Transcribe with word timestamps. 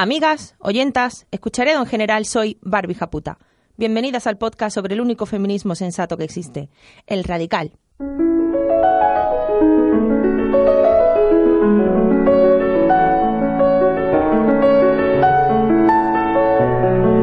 Amigas, 0.00 0.54
oyentas, 0.60 1.26
escucharedo 1.32 1.80
en 1.80 1.86
general, 1.86 2.24
soy 2.24 2.56
Barbie 2.62 2.94
Japuta. 2.94 3.36
Bienvenidas 3.76 4.28
al 4.28 4.38
podcast 4.38 4.72
sobre 4.72 4.94
el 4.94 5.00
único 5.00 5.26
feminismo 5.26 5.74
sensato 5.74 6.16
que 6.16 6.22
existe, 6.22 6.70
el 7.08 7.24
radical. 7.24 7.72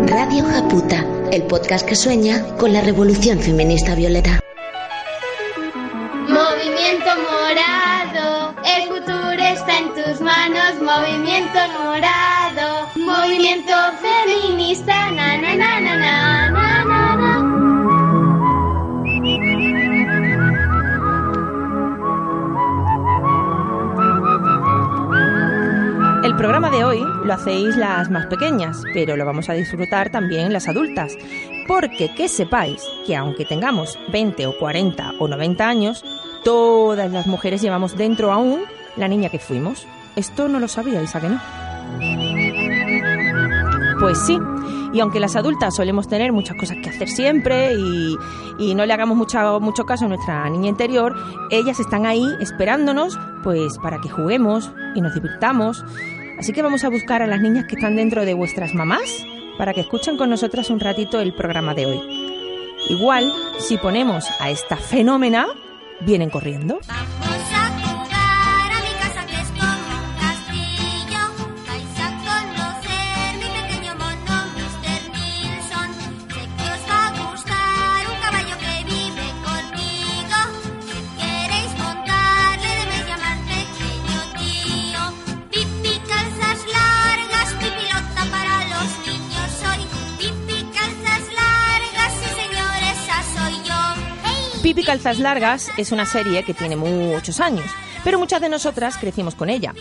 Radio 0.05 0.43
Japuta, 0.43 1.05
el 1.31 1.43
podcast 1.43 1.87
que 1.87 1.95
sueña 1.95 2.43
con 2.57 2.73
la 2.73 2.81
revolución 2.81 3.39
feminista 3.39 3.95
violeta. 3.95 4.41
Movimiento 6.27 7.09
morado, 7.31 8.53
el 8.65 8.89
futuro 8.89 9.41
está 9.41 9.77
en 9.77 9.93
tus 9.93 10.19
manos. 10.19 10.75
Movimiento 10.81 11.57
morado, 11.79 12.24
movimiento 13.35 13.73
feminista. 13.99 15.09
El 26.23 26.35
programa 26.37 26.69
de 26.69 26.83
hoy 26.85 27.03
lo 27.25 27.33
hacéis 27.33 27.75
las 27.75 28.09
más 28.09 28.27
pequeñas, 28.27 28.81
pero 28.93 29.17
lo 29.17 29.25
vamos 29.25 29.49
a 29.49 29.53
disfrutar 29.53 30.09
también 30.09 30.53
las 30.53 30.69
adultas. 30.69 31.17
Porque 31.67 32.13
que 32.15 32.29
sepáis 32.29 32.83
que 33.05 33.17
aunque 33.17 33.43
tengamos 33.43 33.99
20 34.13 34.47
o 34.47 34.57
40 34.57 35.13
o 35.19 35.27
90 35.27 35.67
años, 35.67 36.05
todas 36.43 37.11
las 37.11 37.27
mujeres 37.27 37.61
llevamos 37.61 37.97
dentro 37.97 38.31
aún 38.31 38.61
la 38.95 39.09
niña 39.09 39.29
que 39.29 39.39
fuimos. 39.39 39.87
Esto 40.15 40.47
no 40.47 40.61
lo 40.61 40.69
sabíais, 40.69 41.13
¿a 41.15 41.21
que 41.21 41.29
no? 41.29 41.41
Pues 44.05 44.19
sí. 44.19 44.37
Y 44.93 44.99
aunque 44.99 45.19
las 45.19 45.35
adultas 45.35 45.75
solemos 45.75 46.07
tener 46.07 46.31
muchas 46.31 46.55
cosas 46.57 46.77
que 46.83 46.91
hacer 46.91 47.09
siempre 47.09 47.73
y, 47.73 48.15
y 48.59 48.75
no 48.75 48.85
le 48.85 48.93
hagamos 48.93 49.17
mucho, 49.17 49.59
mucho 49.59 49.87
caso 49.87 50.05
a 50.05 50.07
nuestra 50.07 50.47
niña 50.47 50.69
interior, 50.69 51.15
ellas 51.49 51.79
están 51.79 52.05
ahí 52.05 52.23
esperándonos 52.39 53.17
pues 53.43 53.79
para 53.79 53.99
que 54.01 54.09
juguemos 54.09 54.71
y 54.93 55.01
nos 55.01 55.15
divirtamos. 55.15 55.83
Así 56.37 56.53
que 56.53 56.61
vamos 56.61 56.83
a 56.83 56.89
buscar 56.89 57.23
a 57.23 57.25
las 57.25 57.41
niñas 57.41 57.65
que 57.67 57.77
están 57.77 57.95
dentro 57.95 58.25
de 58.25 58.35
vuestras 58.35 58.75
mamás 58.75 59.25
para 59.57 59.73
que 59.73 59.81
escuchen 59.81 60.17
con 60.17 60.29
nosotras 60.29 60.69
un 60.69 60.79
ratito 60.79 61.19
el 61.19 61.33
programa 61.33 61.73
de 61.73 61.87
hoy. 61.87 62.75
Igual, 62.89 63.33
si 63.57 63.77
ponemos 63.77 64.27
a 64.39 64.51
esta 64.51 64.77
fenómena, 64.77 65.47
vienen 66.01 66.29
corriendo. 66.29 66.77
Calzas 94.85 95.17
Largas 95.17 95.71
es 95.77 95.91
una 95.91 96.05
serie 96.05 96.43
que 96.43 96.53
tiene 96.53 96.75
muchos 96.75 97.39
años, 97.39 97.65
pero 98.03 98.19
muchas 98.19 98.39
de 98.39 98.49
nosotras 98.49 98.97
crecimos 98.97 99.33
con 99.33 99.49
ella. 99.49 99.73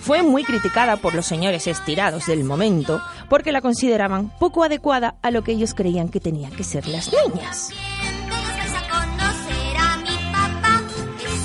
Fue 0.00 0.22
muy 0.22 0.44
criticada 0.44 0.96
por 0.96 1.14
los 1.14 1.26
señores 1.26 1.66
estirados 1.66 2.26
del 2.26 2.44
momento 2.44 3.02
porque 3.28 3.50
la 3.50 3.60
consideraban 3.60 4.30
poco 4.38 4.62
adecuada 4.62 5.16
a 5.20 5.32
lo 5.32 5.42
que 5.42 5.52
ellos 5.52 5.74
creían 5.74 6.08
que 6.08 6.20
tenían 6.20 6.52
que 6.52 6.62
ser 6.62 6.86
las 6.86 7.10
niñas. 7.12 7.70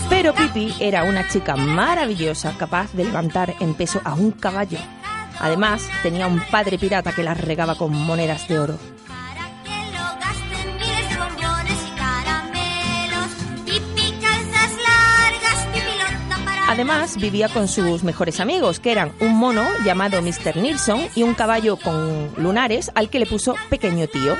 Pero 0.09 0.35
Pipi 0.35 0.75
era 0.79 1.03
una 1.03 1.27
chica 1.27 1.55
maravillosa 1.55 2.55
capaz 2.57 2.93
de 2.93 3.05
levantar 3.05 3.55
en 3.59 3.73
peso 3.73 3.99
a 4.03 4.13
un 4.13 4.31
caballo. 4.31 4.79
Además, 5.39 5.87
tenía 6.03 6.27
un 6.27 6.39
padre 6.51 6.77
pirata 6.77 7.13
que 7.13 7.23
la 7.23 7.33
regaba 7.33 7.75
con 7.75 7.93
monedas 7.93 8.47
de 8.47 8.59
oro. 8.59 8.96
Además, 16.67 17.17
vivía 17.17 17.47
con 17.47 17.67
sus 17.67 18.03
mejores 18.03 18.39
amigos, 18.41 18.79
que 18.79 18.91
eran 18.91 19.13
un 19.21 19.35
mono 19.35 19.65
llamado 19.85 20.21
Mr. 20.21 20.57
Nilsson 20.57 21.07
y 21.15 21.23
un 21.23 21.33
caballo 21.33 21.77
con 21.77 22.29
lunares 22.37 22.91
al 22.93 23.09
que 23.09 23.19
le 23.19 23.25
puso 23.25 23.55
pequeño 23.69 24.07
tío. 24.07 24.35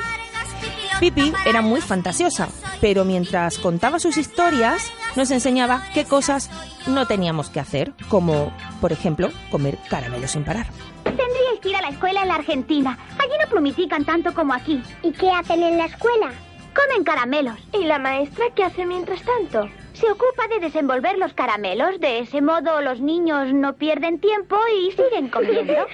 Pipi 1.00 1.32
era 1.46 1.62
muy 1.62 1.80
fantasiosa, 1.80 2.48
pero 2.80 3.04
mientras 3.04 3.58
contaba 3.58 3.98
sus 3.98 4.18
historias, 4.18 4.92
nos 5.16 5.30
enseñaba 5.30 5.82
qué 5.94 6.04
cosas 6.04 6.50
no 6.86 7.06
teníamos 7.06 7.48
que 7.48 7.60
hacer, 7.60 7.92
como, 8.08 8.52
por 8.80 8.92
ejemplo, 8.92 9.30
comer 9.50 9.78
caramelos 9.88 10.32
sin 10.32 10.44
parar. 10.44 10.66
Tendríais 11.04 11.60
que 11.62 11.70
ir 11.70 11.76
a 11.76 11.82
la 11.82 11.88
escuela 11.88 12.22
en 12.22 12.28
la 12.28 12.34
Argentina. 12.34 12.98
Allí 13.18 13.32
no 13.40 13.48
plumitican 13.48 14.04
tanto 14.04 14.34
como 14.34 14.52
aquí. 14.52 14.82
¿Y 15.02 15.12
qué 15.12 15.30
hacen 15.30 15.62
en 15.62 15.78
la 15.78 15.86
escuela? 15.86 16.32
Comen 16.74 17.04
caramelos. 17.04 17.58
¿Y 17.72 17.84
la 17.84 17.98
maestra 17.98 18.46
qué 18.54 18.64
hace 18.64 18.86
mientras 18.86 19.22
tanto? 19.22 19.68
Se 19.94 20.10
ocupa 20.10 20.46
de 20.48 20.60
desenvolver 20.60 21.18
los 21.18 21.32
caramelos. 21.34 21.98
De 22.00 22.20
ese 22.20 22.40
modo 22.40 22.80
los 22.80 23.00
niños 23.00 23.52
no 23.52 23.74
pierden 23.74 24.20
tiempo 24.20 24.56
y 24.80 24.92
siguen 24.92 25.28
comiendo. 25.28 25.74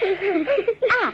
Ah, 1.02 1.12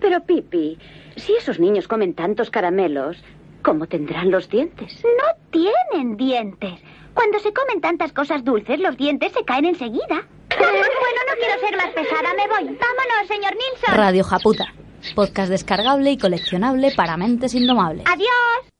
pero 0.00 0.20
Pipi, 0.20 0.78
si 1.16 1.34
esos 1.34 1.58
niños 1.58 1.88
comen 1.88 2.14
tantos 2.14 2.50
caramelos, 2.50 3.16
¿cómo 3.62 3.86
tendrán 3.86 4.30
los 4.30 4.48
dientes? 4.48 5.02
No 5.04 5.34
tienen 5.50 6.16
dientes. 6.16 6.80
Cuando 7.14 7.40
se 7.40 7.52
comen 7.52 7.80
tantas 7.80 8.12
cosas 8.12 8.44
dulces, 8.44 8.78
los 8.80 8.96
dientes 8.96 9.32
se 9.32 9.44
caen 9.44 9.64
enseguida. 9.64 10.06
bueno, 10.58 11.20
no 11.28 11.34
quiero 11.38 11.60
ser 11.60 11.76
más 11.76 11.90
pesada, 11.90 12.32
me 12.34 12.46
voy. 12.46 12.78
Vámonos, 12.78 13.28
señor 13.28 13.52
Nilsson. 13.52 13.94
Radio 13.96 14.24
Japuta, 14.24 14.66
podcast 15.14 15.50
descargable 15.50 16.12
y 16.12 16.18
coleccionable 16.18 16.92
para 16.96 17.16
mentes 17.16 17.54
indomables. 17.54 18.06
Adiós. 18.06 18.77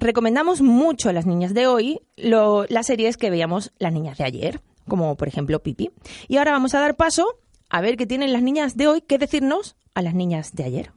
Recomendamos 0.00 0.62
mucho 0.62 1.08
a 1.08 1.12
las 1.12 1.26
niñas 1.26 1.54
de 1.54 1.66
hoy 1.66 2.00
lo- 2.16 2.64
las 2.68 2.86
series 2.86 3.16
que 3.16 3.30
veíamos 3.30 3.72
las 3.78 3.92
niñas 3.92 4.18
de 4.18 4.24
ayer, 4.24 4.60
como 4.88 5.14
por 5.16 5.28
ejemplo 5.28 5.60
Pipi. 5.62 5.90
Y 6.26 6.38
ahora 6.38 6.52
vamos 6.52 6.74
a 6.74 6.80
dar 6.80 6.96
paso 6.96 7.26
a 7.68 7.80
ver 7.80 7.96
qué 7.96 8.06
tienen 8.06 8.32
las 8.32 8.42
niñas 8.42 8.76
de 8.76 8.88
hoy 8.88 9.00
que 9.02 9.18
decirnos 9.18 9.76
a 9.94 10.02
las 10.02 10.14
niñas 10.14 10.54
de 10.54 10.64
ayer. 10.64 10.92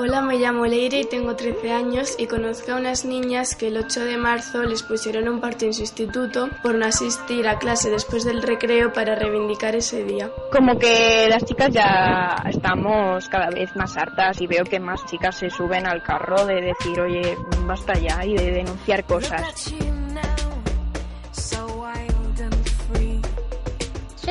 Hola, 0.00 0.22
me 0.22 0.36
llamo 0.36 0.64
Leire 0.64 1.00
y 1.00 1.04
tengo 1.06 1.34
13 1.34 1.72
años 1.72 2.14
y 2.20 2.28
conozco 2.28 2.70
a 2.70 2.76
unas 2.76 3.04
niñas 3.04 3.56
que 3.56 3.66
el 3.66 3.78
8 3.78 4.04
de 4.04 4.16
marzo 4.16 4.62
les 4.62 4.84
pusieron 4.84 5.28
un 5.28 5.40
parte 5.40 5.66
en 5.66 5.74
su 5.74 5.80
instituto 5.80 6.50
por 6.62 6.76
no 6.76 6.86
asistir 6.86 7.48
a 7.48 7.58
clase 7.58 7.90
después 7.90 8.24
del 8.24 8.40
recreo 8.40 8.92
para 8.92 9.16
reivindicar 9.16 9.74
ese 9.74 10.04
día. 10.04 10.30
Como 10.52 10.78
que 10.78 11.26
las 11.28 11.44
chicas 11.44 11.70
ya 11.72 12.44
estamos 12.48 13.28
cada 13.28 13.50
vez 13.50 13.74
más 13.74 13.96
hartas 13.96 14.40
y 14.40 14.46
veo 14.46 14.62
que 14.62 14.78
más 14.78 15.04
chicas 15.06 15.34
se 15.34 15.50
suben 15.50 15.84
al 15.84 16.00
carro 16.00 16.46
de 16.46 16.60
decir, 16.60 17.00
oye, 17.00 17.36
basta 17.66 17.94
ya 17.94 18.24
y 18.24 18.36
de 18.36 18.52
denunciar 18.52 19.02
cosas. 19.02 19.74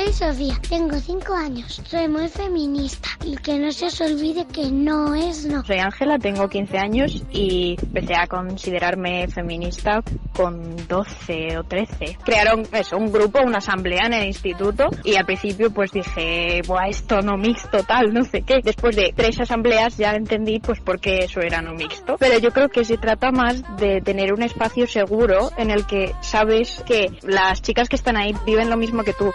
Soy 0.08 0.14
Sofía, 0.14 0.56
tengo 0.70 0.96
5 0.96 1.34
años, 1.34 1.82
soy 1.86 2.08
muy 2.08 2.30
feminista 2.30 3.10
y 3.26 3.36
que 3.36 3.60
no 3.60 3.74
se 3.74 3.88
os 3.88 4.00
olvide 4.00 4.46
que 4.46 4.72
no 4.72 5.14
es 5.14 5.46
no. 5.46 5.66
Soy 5.66 5.80
Ángela, 5.80 6.18
tengo 6.18 6.48
15 6.48 6.78
años 6.78 7.24
y 7.30 7.76
empecé 7.82 8.16
a 8.16 8.26
considerarme 8.26 9.28
feminista 9.28 10.02
con 10.34 10.78
12 10.88 11.58
o 11.58 11.64
13. 11.66 12.20
Crearon 12.24 12.64
eso, 12.72 12.96
un 12.96 13.12
grupo, 13.12 13.42
una 13.42 13.58
asamblea 13.58 14.06
en 14.06 14.14
el 14.14 14.28
instituto 14.28 14.86
y 15.04 15.16
al 15.16 15.26
principio 15.26 15.72
pues 15.72 15.92
dije, 15.92 16.62
Buah, 16.66 16.88
esto 16.88 17.22
no 17.22 17.36
mixto 17.36 17.84
tal, 17.84 18.14
no 18.14 18.24
sé 18.24 18.44
qué. 18.44 18.62
Después 18.64 18.96
de 18.96 19.14
tres 19.14 19.42
asambleas 19.42 19.98
ya 19.98 20.14
entendí 20.14 20.60
pues 20.60 20.80
por 20.80 21.02
qué 21.02 21.26
eso 21.26 21.42
era 21.42 21.62
no 21.62 21.74
mixto. 21.74 22.16
Pero 22.18 22.40
yo 22.40 22.52
creo 22.52 22.70
que 22.70 22.86
se 22.86 22.98
trata 22.98 23.32
más 23.32 23.62
de 23.76 24.00
tener 24.00 24.34
un 24.34 24.44
espacio 24.44 24.88
seguro 24.88 25.52
en 25.58 25.70
el 25.70 25.86
que 25.86 26.14
sabes 26.22 26.82
que 26.86 27.10
las 27.24 27.62
chicas 27.62 27.90
que 27.90 27.98
están 27.98 28.16
ahí 28.16 28.34
viven 28.46 28.70
lo 28.70 28.78
mismo 28.78 29.04
que 29.04 29.12
tú. 29.12 29.34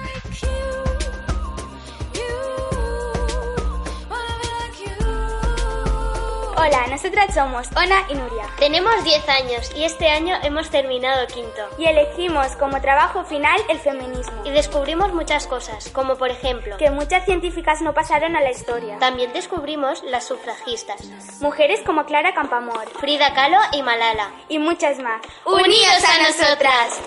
Nosotras 6.93 7.35
somos 7.35 7.69
Ona 7.75 8.05
y 8.11 8.15
Nuria. 8.15 8.47
Tenemos 8.59 9.03
10 9.03 9.27
años 9.31 9.73
y 9.75 9.85
este 9.85 10.11
año 10.11 10.37
hemos 10.43 10.69
terminado 10.69 11.27
quinto. 11.27 11.63
Y 11.79 11.87
elegimos 11.87 12.55
como 12.57 12.83
trabajo 12.83 13.25
final 13.25 13.59
el 13.71 13.79
feminismo. 13.79 14.43
Y 14.45 14.51
descubrimos 14.51 15.15
muchas 15.15 15.47
cosas, 15.47 15.89
como 15.89 16.17
por 16.17 16.29
ejemplo 16.29 16.77
que 16.77 16.91
muchas 16.91 17.25
científicas 17.25 17.81
no 17.81 17.95
pasaron 17.95 18.37
a 18.37 18.43
la 18.43 18.51
historia. 18.51 18.99
También 18.99 19.33
descubrimos 19.33 20.03
las 20.03 20.27
sufragistas. 20.27 21.01
Mujeres 21.41 21.81
como 21.81 22.05
Clara 22.05 22.35
Campamor, 22.35 22.87
Frida 23.01 23.33
Kahlo 23.33 23.57
y 23.73 23.83
Malala. 23.83 24.31
Y 24.51 24.59
muchas 24.59 24.99
más. 24.99 25.23
¡Unidos 25.47 26.05
a 26.07 26.23
nosotras! 26.29 27.01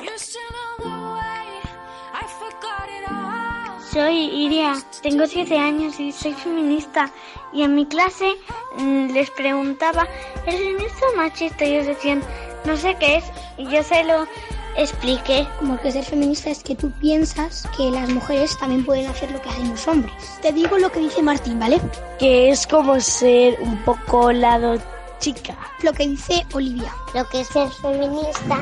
Soy 3.93 4.45
Iria, 4.45 4.73
tengo 5.01 5.25
7 5.25 5.57
años 5.57 5.97
y 6.01 6.11
soy 6.11 6.33
feminista. 6.33 7.09
Y 7.55 7.63
en 7.63 7.73
mi 7.73 7.85
clase 7.85 8.35
mm, 8.77 9.11
les 9.13 9.31
preguntaba, 9.31 10.05
¿eres 10.45 10.59
feminista 10.59 11.05
o 11.13 11.17
machista? 11.17 11.63
Y 11.65 11.75
ellos 11.75 11.87
decían, 11.87 12.21
no 12.65 12.75
sé 12.75 12.95
qué 12.99 13.15
es. 13.15 13.23
Y 13.57 13.65
yo 13.69 13.81
se 13.81 14.03
lo 14.03 14.27
expliqué. 14.75 15.47
Como 15.59 15.79
que 15.79 15.93
ser 15.93 16.03
feminista 16.03 16.49
es 16.49 16.61
que 16.61 16.75
tú 16.75 16.91
piensas 16.99 17.65
que 17.77 17.89
las 17.91 18.09
mujeres 18.09 18.57
también 18.57 18.83
pueden 18.85 19.07
hacer 19.07 19.31
lo 19.31 19.41
que 19.41 19.49
hacen 19.49 19.69
los 19.69 19.87
hombres. 19.87 20.13
Te 20.41 20.51
digo 20.51 20.77
lo 20.77 20.91
que 20.91 20.99
dice 20.99 21.21
Martín, 21.21 21.57
¿vale? 21.57 21.79
Que 22.19 22.49
es 22.49 22.67
como 22.67 22.99
ser 22.99 23.57
un 23.61 23.77
poco 23.83 24.33
lado 24.33 24.77
chica. 25.19 25.55
Lo 25.81 25.93
que 25.93 26.07
dice 26.07 26.45
Olivia. 26.53 26.93
Lo 27.13 27.25
que 27.29 27.39
es 27.39 27.47
ser 27.47 27.69
feminista 27.69 28.59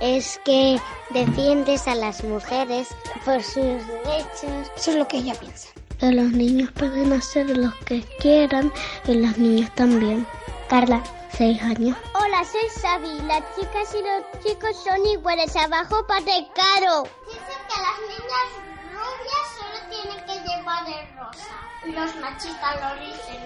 es 0.00 0.40
que 0.44 0.80
defiendes 1.10 1.88
a 1.88 1.96
las 1.96 2.22
mujeres 2.22 2.88
por 3.24 3.42
sus 3.42 3.64
derechos. 3.64 4.70
Eso 4.76 4.90
es 4.92 4.96
lo 4.96 5.08
que 5.08 5.16
ella 5.16 5.34
piensa. 5.34 5.70
Que 5.98 6.12
los 6.12 6.30
niños 6.30 6.70
pueden 6.72 7.12
hacer 7.12 7.56
lo 7.56 7.72
que 7.84 8.02
quieran 8.20 8.72
y 9.04 9.14
las 9.14 9.36
niñas 9.36 9.74
también. 9.74 10.24
Carla, 10.68 11.02
6 11.32 11.60
años. 11.60 11.96
Hola, 12.14 12.44
soy 12.44 12.68
Sabi. 12.70 13.20
Las 13.22 13.42
chicas 13.56 13.92
y 13.94 14.02
los 14.02 14.44
chicos 14.44 14.76
son 14.84 15.04
iguales. 15.06 15.56
Abajo 15.56 16.06
para 16.06 16.20
caro. 16.22 17.02
Dicen 17.26 17.60
que 17.66 17.80
las 17.82 17.98
niñas 18.06 18.48
rubias 18.94 19.46
solo 19.58 19.78
tienen 19.90 20.24
que 20.24 20.48
llevar 20.48 20.86
el 20.86 21.18
rosa. 21.18 21.56
Los 21.86 22.14
machistas 22.22 22.74
lo 22.80 23.04
dicen. 23.04 23.42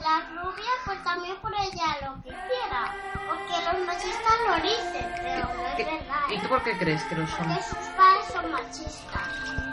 Las 0.00 0.28
rubias 0.30 0.78
pues 0.84 1.02
también 1.04 1.36
por 1.36 1.52
ella 1.54 1.96
lo 2.02 2.14
que 2.22 2.28
quiera. 2.28 2.94
Porque 3.26 3.54
los 3.64 3.86
machistas 3.86 4.36
lo 4.48 4.54
dicen, 4.56 5.12
pero 5.16 5.48
no 5.54 5.66
es 5.66 5.76
verdad. 5.78 6.24
¿Y 6.30 6.38
tú 6.40 6.48
por 6.48 6.62
qué 6.62 6.76
crees 6.76 7.02
que 7.04 7.14
lo 7.14 7.26
son? 7.26 7.46
Porque 7.46 7.62
sus 7.62 7.88
padres 7.96 8.26
son 8.34 8.52
machistas. 8.52 9.69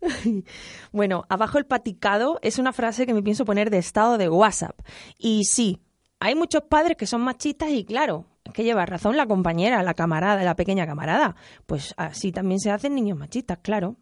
Bueno, 0.92 1.24
abajo 1.28 1.58
el 1.58 1.66
paticado 1.66 2.38
es 2.42 2.58
una 2.58 2.72
frase 2.72 3.06
que 3.06 3.14
me 3.14 3.22
pienso 3.22 3.44
poner 3.44 3.70
de 3.70 3.78
estado 3.78 4.18
de 4.18 4.28
WhatsApp. 4.28 4.78
Y 5.18 5.44
sí, 5.44 5.80
hay 6.18 6.34
muchos 6.34 6.62
padres 6.64 6.96
que 6.96 7.06
son 7.06 7.22
machistas 7.22 7.70
y 7.70 7.84
claro, 7.84 8.26
es 8.44 8.52
que 8.52 8.64
lleva 8.64 8.86
razón 8.86 9.16
la 9.16 9.26
compañera, 9.26 9.82
la 9.82 9.94
camarada, 9.94 10.42
la 10.42 10.56
pequeña 10.56 10.86
camarada. 10.86 11.36
Pues 11.66 11.94
así 11.96 12.32
también 12.32 12.60
se 12.60 12.70
hacen 12.70 12.94
niños 12.94 13.18
machistas, 13.18 13.58
claro. 13.62 13.96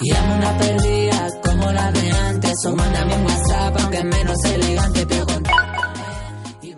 Y 0.00 0.14
amo 0.14 0.34
una 0.36 0.58
perdida 0.58 1.28
como 1.42 1.72
la 1.72 1.92
de 1.92 2.10
antes. 2.10 2.66
O 2.66 2.76
mándame 2.76 3.14
un 3.16 3.24
WhatsApp, 3.24 3.76
aunque 3.80 4.04
menos 4.04 4.44
elegante, 4.44 5.06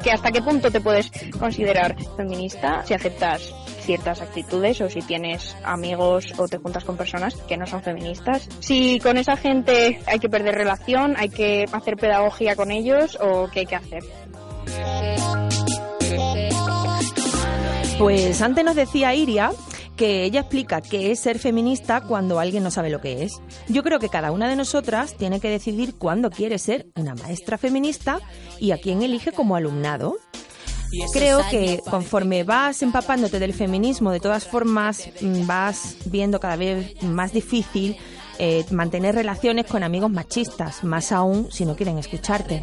que 0.03 0.11
hasta 0.11 0.31
qué 0.31 0.41
punto 0.41 0.71
te 0.71 0.81
puedes 0.81 1.11
considerar 1.39 1.95
feminista 2.17 2.85
si 2.87 2.95
aceptas 2.95 3.55
ciertas 3.83 4.21
actitudes 4.21 4.81
o 4.81 4.89
si 4.89 5.03
tienes 5.03 5.57
amigos 5.65 6.33
o 6.39 6.49
te 6.49 6.59
juntas 6.59 6.85
con 6.85 6.97
personas 6.97 7.35
que 7.35 7.57
no 7.57 7.67
son 7.67 7.83
feministas. 7.83 8.49
Si 8.61 8.99
con 9.01 9.17
esa 9.17 9.37
gente 9.37 10.01
hay 10.07 10.19
que 10.19 10.29
perder 10.29 10.55
relación, 10.55 11.17
hay 11.19 11.29
que 11.29 11.67
hacer 11.73 11.97
pedagogía 11.97 12.57
con 12.57 12.71
ellos 12.71 13.19
o 13.21 13.49
qué 13.51 13.61
hay 13.61 13.67
que 13.67 13.77
hacer. 13.77 14.05
Pues 17.99 18.41
antes 18.41 18.65
nos 18.65 18.77
decía 18.77 19.15
Iria 19.15 19.51
que 20.01 20.25
ella 20.25 20.41
explica 20.41 20.81
qué 20.81 21.11
es 21.11 21.21
ser 21.21 21.39
feminista 21.39 22.01
cuando 22.01 22.41
alguien 22.41 22.63
no 22.63 22.71
sabe 22.71 22.89
lo 22.89 23.03
que 23.03 23.23
es. 23.23 23.43
Yo 23.69 23.83
creo 23.83 23.99
que 23.99 24.09
cada 24.09 24.33
una 24.33 24.49
de 24.49 24.57
nosotras 24.57 25.15
tiene 25.15 25.41
que 25.41 25.51
decidir 25.51 25.95
cuándo 25.95 26.31
quiere 26.31 26.59
ser 26.59 26.87
una 26.97 27.15
maestra 27.15 27.59
feminista 27.59 28.19
y 28.59 28.71
a 28.71 28.79
quién 28.79 29.03
elige 29.03 29.33
como 29.33 29.57
alumnado. 29.57 30.17
Creo 31.13 31.43
que 31.51 31.81
conforme 31.91 32.45
vas 32.45 32.81
empapándote 32.81 33.39
del 33.39 33.53
feminismo, 33.53 34.11
de 34.11 34.21
todas 34.21 34.47
formas 34.47 35.11
mm, 35.21 35.47
vas 35.47 35.97
viendo 36.07 36.41
cada 36.41 36.57
vez 36.57 37.03
más 37.03 37.35
difícil 37.35 37.99
eh, 38.43 38.65
mantener 38.71 39.15
relaciones 39.15 39.67
con 39.67 39.83
amigos 39.83 40.11
machistas, 40.11 40.83
más 40.83 41.13
aún 41.13 41.53
si 41.53 41.67
no 41.67 41.77
quieren 41.77 41.99
escucharte. 41.99 42.63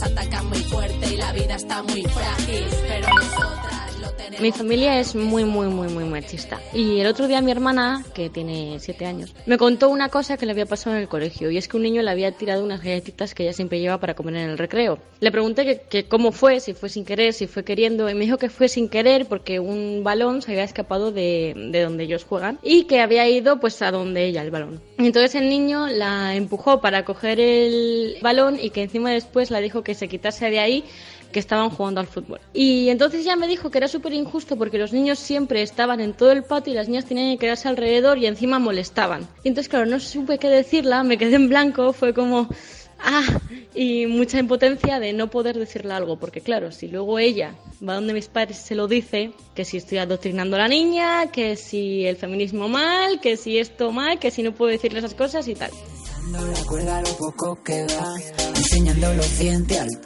Atacan 0.00 0.46
muy 0.48 0.58
fuerte 0.60 1.12
y 1.12 1.16
la 1.16 1.32
vida 1.32 1.56
está 1.56 1.82
muy 1.82 2.02
frágil. 2.02 3.47
Mi 4.40 4.52
familia 4.52 5.00
es 5.00 5.14
muy, 5.14 5.44
muy, 5.44 5.66
muy, 5.68 5.88
muy 5.88 6.04
machista. 6.04 6.60
Y 6.72 7.00
el 7.00 7.06
otro 7.06 7.26
día 7.26 7.40
mi 7.40 7.50
hermana, 7.50 8.04
que 8.14 8.30
tiene 8.30 8.78
siete 8.78 9.06
años, 9.06 9.34
me 9.46 9.58
contó 9.58 9.88
una 9.88 10.08
cosa 10.08 10.36
que 10.36 10.46
le 10.46 10.52
había 10.52 10.66
pasado 10.66 10.96
en 10.96 11.02
el 11.02 11.08
colegio. 11.08 11.50
Y 11.50 11.58
es 11.58 11.66
que 11.66 11.76
un 11.76 11.82
niño 11.82 12.02
le 12.02 12.10
había 12.10 12.32
tirado 12.32 12.62
unas 12.62 12.82
galletitas 12.82 13.34
que 13.34 13.44
ella 13.44 13.52
siempre 13.52 13.80
lleva 13.80 13.98
para 13.98 14.14
comer 14.14 14.36
en 14.36 14.50
el 14.50 14.58
recreo. 14.58 14.98
Le 15.20 15.32
pregunté 15.32 15.82
que, 15.88 16.04
cómo 16.04 16.32
fue, 16.32 16.60
si 16.60 16.74
fue 16.74 16.88
sin 16.88 17.04
querer, 17.04 17.32
si 17.32 17.46
fue 17.46 17.64
queriendo. 17.64 18.08
Y 18.08 18.14
me 18.14 18.24
dijo 18.24 18.38
que 18.38 18.50
fue 18.50 18.68
sin 18.68 18.88
querer 18.88 19.26
porque 19.26 19.60
un 19.60 20.02
balón 20.04 20.42
se 20.42 20.52
había 20.52 20.64
escapado 20.64 21.10
de, 21.10 21.54
de 21.70 21.82
donde 21.82 22.04
ellos 22.04 22.24
juegan. 22.24 22.58
Y 22.62 22.84
que 22.84 23.00
había 23.00 23.28
ido 23.28 23.58
pues 23.60 23.82
a 23.82 23.90
donde 23.90 24.24
ella, 24.24 24.42
el 24.42 24.50
balón. 24.50 24.80
Entonces 24.98 25.34
el 25.34 25.48
niño 25.48 25.86
la 25.86 26.36
empujó 26.36 26.80
para 26.80 27.04
coger 27.04 27.40
el 27.40 28.16
balón 28.22 28.58
y 28.60 28.70
que 28.70 28.82
encima 28.82 29.10
después 29.10 29.50
la 29.50 29.60
dijo 29.60 29.82
que 29.82 29.94
se 29.94 30.08
quitase 30.08 30.50
de 30.50 30.60
ahí 30.60 30.84
que 31.32 31.40
estaban 31.40 31.70
jugando 31.70 32.00
al 32.00 32.06
fútbol. 32.06 32.40
Y 32.52 32.88
entonces 32.88 33.24
ya 33.24 33.36
me 33.36 33.48
dijo 33.48 33.70
que 33.70 33.78
era 33.78 33.88
súper 33.88 34.12
injusto 34.12 34.56
porque 34.56 34.78
los 34.78 34.92
niños 34.92 35.18
siempre 35.18 35.62
estaban 35.62 36.00
en 36.00 36.14
todo 36.14 36.32
el 36.32 36.44
patio 36.44 36.72
y 36.72 36.76
las 36.76 36.88
niñas 36.88 37.04
tenían 37.04 37.30
que 37.32 37.38
quedarse 37.38 37.68
alrededor 37.68 38.18
y 38.18 38.26
encima 38.26 38.58
molestaban. 38.58 39.28
Y 39.44 39.48
entonces, 39.48 39.68
claro, 39.68 39.86
no 39.86 40.00
supe 40.00 40.38
qué 40.38 40.48
decirla, 40.48 41.02
me 41.02 41.18
quedé 41.18 41.36
en 41.36 41.48
blanco, 41.48 41.92
fue 41.92 42.14
como... 42.14 42.48
Ah, 43.00 43.22
y 43.76 44.06
mucha 44.06 44.40
impotencia 44.40 44.98
de 44.98 45.12
no 45.12 45.30
poder 45.30 45.56
decirle 45.56 45.94
algo, 45.94 46.18
porque 46.18 46.40
claro, 46.40 46.72
si 46.72 46.88
luego 46.88 47.20
ella 47.20 47.54
va 47.86 47.94
donde 47.94 48.12
mis 48.12 48.26
padres 48.26 48.56
se 48.56 48.74
lo 48.74 48.88
dice, 48.88 49.30
que 49.54 49.64
si 49.64 49.76
estoy 49.76 49.98
adoctrinando 49.98 50.56
a 50.56 50.60
la 50.60 50.68
niña, 50.68 51.30
que 51.30 51.54
si 51.54 52.04
el 52.06 52.16
feminismo 52.16 52.68
mal, 52.68 53.20
que 53.20 53.36
si 53.36 53.56
esto 53.58 53.92
mal, 53.92 54.18
que 54.18 54.32
si 54.32 54.42
no 54.42 54.52
puedo 54.52 54.72
decirle 54.72 54.98
esas 54.98 55.14
cosas 55.14 55.46
y 55.46 55.54
tal. 55.54 55.70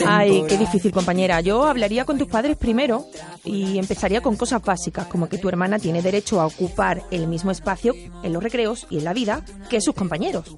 Ay, 0.06 0.44
qué 0.48 0.56
difícil, 0.56 0.92
compañera. 0.92 1.40
Yo 1.40 1.64
hablaría 1.64 2.04
con 2.04 2.18
tus 2.18 2.28
padres 2.28 2.56
primero 2.56 3.06
y 3.44 3.78
empezaría 3.78 4.20
con 4.20 4.36
cosas 4.36 4.62
básicas, 4.62 5.06
como 5.06 5.28
que 5.28 5.38
tu 5.38 5.48
hermana 5.48 5.78
tiene 5.78 6.02
derecho 6.02 6.40
a 6.40 6.46
ocupar 6.46 7.02
el 7.10 7.26
mismo 7.26 7.50
espacio 7.50 7.94
en 8.22 8.32
los 8.32 8.42
recreos 8.42 8.86
y 8.90 8.98
en 8.98 9.04
la 9.04 9.12
vida 9.12 9.44
que 9.68 9.80
sus 9.80 9.94
compañeros. 9.94 10.56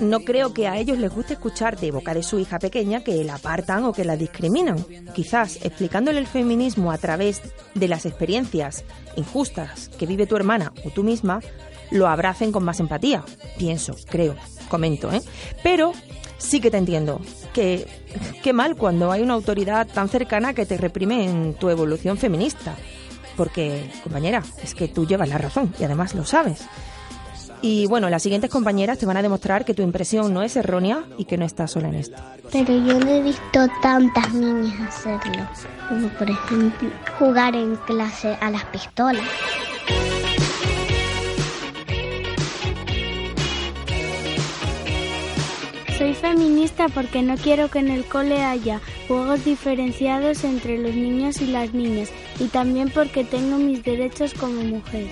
No 0.00 0.20
creo 0.20 0.52
que 0.52 0.68
a 0.68 0.76
ellos 0.78 0.98
les 0.98 1.12
guste 1.14 1.34
escuchar 1.34 1.78
de 1.78 1.90
boca 1.90 2.14
de 2.14 2.22
su 2.22 2.38
hija 2.38 2.58
pequeña 2.58 3.02
que 3.02 3.24
la 3.24 3.36
apartan 3.36 3.84
o 3.84 3.92
que 3.92 4.04
la 4.04 4.16
discriminan. 4.16 4.84
Quizás 5.14 5.58
explicándole 5.62 6.18
el 6.18 6.26
feminismo 6.26 6.92
a 6.92 6.98
través 6.98 7.42
de 7.74 7.88
las 7.88 8.06
experiencias 8.06 8.84
injustas 9.16 9.88
que 9.98 10.06
vive 10.06 10.26
tu 10.26 10.36
hermana 10.36 10.72
o 10.84 10.90
tú 10.90 11.02
misma, 11.02 11.40
lo 11.90 12.08
abracen 12.08 12.52
con 12.52 12.64
más 12.64 12.80
empatía. 12.80 13.24
Pienso, 13.58 13.94
creo, 14.08 14.34
comento, 14.68 15.12
¿eh? 15.12 15.22
Pero 15.62 15.92
sí 16.38 16.60
que 16.60 16.70
te 16.70 16.78
entiendo. 16.78 17.20
Que 17.52 17.86
qué 18.42 18.52
mal 18.52 18.76
cuando 18.76 19.10
hay 19.10 19.22
una 19.22 19.34
autoridad 19.34 19.86
tan 19.86 20.08
cercana 20.08 20.54
que 20.54 20.66
te 20.66 20.76
reprime 20.76 21.24
en 21.24 21.54
tu 21.54 21.68
evolución 21.68 22.16
feminista. 22.16 22.74
Porque, 23.36 23.90
compañera, 24.02 24.42
es 24.62 24.74
que 24.74 24.88
tú 24.88 25.06
llevas 25.06 25.28
la 25.28 25.38
razón 25.38 25.72
y 25.78 25.84
además 25.84 26.14
lo 26.14 26.24
sabes. 26.24 26.66
Y 27.62 27.86
bueno, 27.86 28.08
las 28.08 28.22
siguientes 28.22 28.50
compañeras 28.50 28.98
te 28.98 29.04
van 29.04 29.18
a 29.18 29.22
demostrar 29.22 29.66
que 29.66 29.74
tu 29.74 29.82
impresión 29.82 30.32
no 30.32 30.42
es 30.42 30.56
errónea 30.56 31.04
y 31.18 31.26
que 31.26 31.36
no 31.36 31.44
estás 31.44 31.72
sola 31.72 31.88
en 31.88 31.96
esto. 31.96 32.16
Pero 32.50 32.72
yo 32.72 32.98
no 32.98 33.10
he 33.10 33.22
visto 33.22 33.68
tantas 33.82 34.32
niñas 34.32 34.80
hacerlo, 34.80 35.46
como 35.88 36.08
por 36.08 36.30
ejemplo 36.30 36.88
jugar 37.18 37.54
en 37.54 37.76
clase 37.76 38.36
a 38.40 38.50
las 38.50 38.64
pistolas. 38.66 39.26
Feminista 46.30 46.86
porque 46.88 47.22
no 47.22 47.36
quiero 47.36 47.68
que 47.70 47.80
en 47.80 47.88
el 47.88 48.04
cole 48.04 48.44
haya 48.44 48.80
juegos 49.08 49.44
diferenciados 49.44 50.44
entre 50.44 50.78
los 50.78 50.94
niños 50.94 51.40
y 51.40 51.46
las 51.46 51.74
niñas 51.74 52.10
y 52.38 52.46
también 52.46 52.88
porque 52.90 53.24
tengo 53.24 53.56
mis 53.58 53.82
derechos 53.82 54.32
como 54.34 54.62
mujer. 54.62 55.08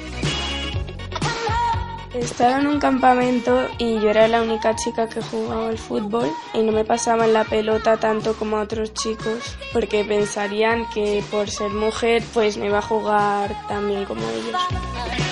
Estaba 2.15 2.61
en 2.61 2.69
un 2.69 2.79
campamento 2.79 3.67
y 3.79 3.95
yo 4.01 4.11
era 4.11 4.29
la 4.29 4.43
única 4.43 4.77
chica 4.77 5.09
que 5.09 5.21
jugaba 5.21 5.69
al 5.69 5.79
fútbol 5.79 6.31
y 6.55 6.63
no 6.63 6.71
me 6.71 6.85
pasaban 6.85 7.33
la 7.33 7.43
pelota 7.43 7.97
tanto 7.97 8.35
como 8.35 8.57
a 8.57 8.63
otros 8.63 8.95
chicos 8.95 9.57
porque 9.73 10.05
pensarían 10.05 10.89
que 10.91 11.23
por 11.33 11.51
ser 11.51 11.73
mujer 11.73 12.23
pues 12.33 12.57
me 12.57 12.67
iba 12.67 12.79
a 12.79 12.83
jugar 12.83 13.57
también 13.67 14.05
como 14.05 14.23
ellos. 14.23 15.28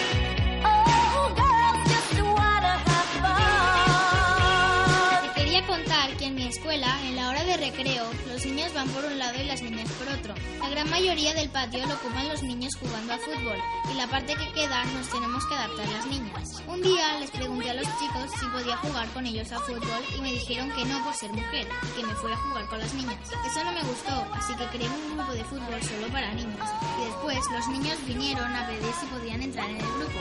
Mi 6.47 6.53
escuela, 6.53 6.97
en 7.03 7.17
la 7.17 7.29
hora 7.29 7.43
de 7.43 7.57
recreo, 7.57 8.05
los 8.29 8.47
niños 8.47 8.73
van 8.73 8.89
por 8.91 9.05
un 9.05 9.19
lado 9.19 9.35
y 9.43 9.47
las 9.47 9.63
niñas 9.63 9.91
por 9.99 10.07
otro. 10.15 10.33
La 10.61 10.69
gran 10.69 10.89
mayoría 10.89 11.35
del 11.35 11.49
patio 11.49 11.85
lo 11.85 11.95
ocupan 11.95 12.29
los 12.29 12.45
niños 12.45 12.77
jugando 12.77 13.15
a 13.15 13.19
fútbol 13.19 13.57
y 13.91 13.95
la 13.97 14.07
parte 14.07 14.37
que 14.37 14.53
queda 14.53 14.85
nos 14.85 15.09
tenemos 15.09 15.45
que 15.47 15.57
adaptar 15.57 15.89
las 15.89 16.07
niñas. 16.07 16.63
Un 16.69 16.83
día 16.83 17.19
les 17.19 17.33
pregunté 17.33 17.71
a 17.71 17.75
los 17.75 17.87
chicos 17.99 18.31
si 18.39 18.47
podía 18.47 18.77
jugar 18.77 19.09
con 19.09 19.27
ellos 19.27 19.51
a 19.51 19.59
fútbol 19.59 20.05
y 20.17 20.21
me 20.21 20.31
dijeron 20.31 20.71
que 20.71 20.85
no 20.85 21.03
por 21.03 21.15
ser 21.15 21.33
mujer 21.33 21.67
que 21.97 22.07
me 22.07 22.15
fuera 22.15 22.37
a 22.37 22.39
jugar 22.39 22.67
con 22.67 22.79
las 22.79 22.95
niñas. 22.95 23.19
Eso 23.45 23.65
no 23.65 23.73
me 23.73 23.83
gustó, 23.83 24.25
así 24.33 24.55
que 24.55 24.67
creé 24.67 24.89
un 24.89 25.17
grupo 25.17 25.33
de 25.33 25.43
fútbol 25.43 25.83
solo 25.83 26.07
para 26.13 26.33
niños. 26.33 26.71
Y 27.03 27.07
después 27.07 27.41
los 27.51 27.67
niños 27.71 27.99
vinieron 28.07 28.55
a 28.55 28.69
pedir 28.69 28.93
si 29.01 29.07
podían 29.07 29.43
entrar 29.43 29.69
en 29.69 29.79
el 29.79 29.93
grupo. 29.99 30.21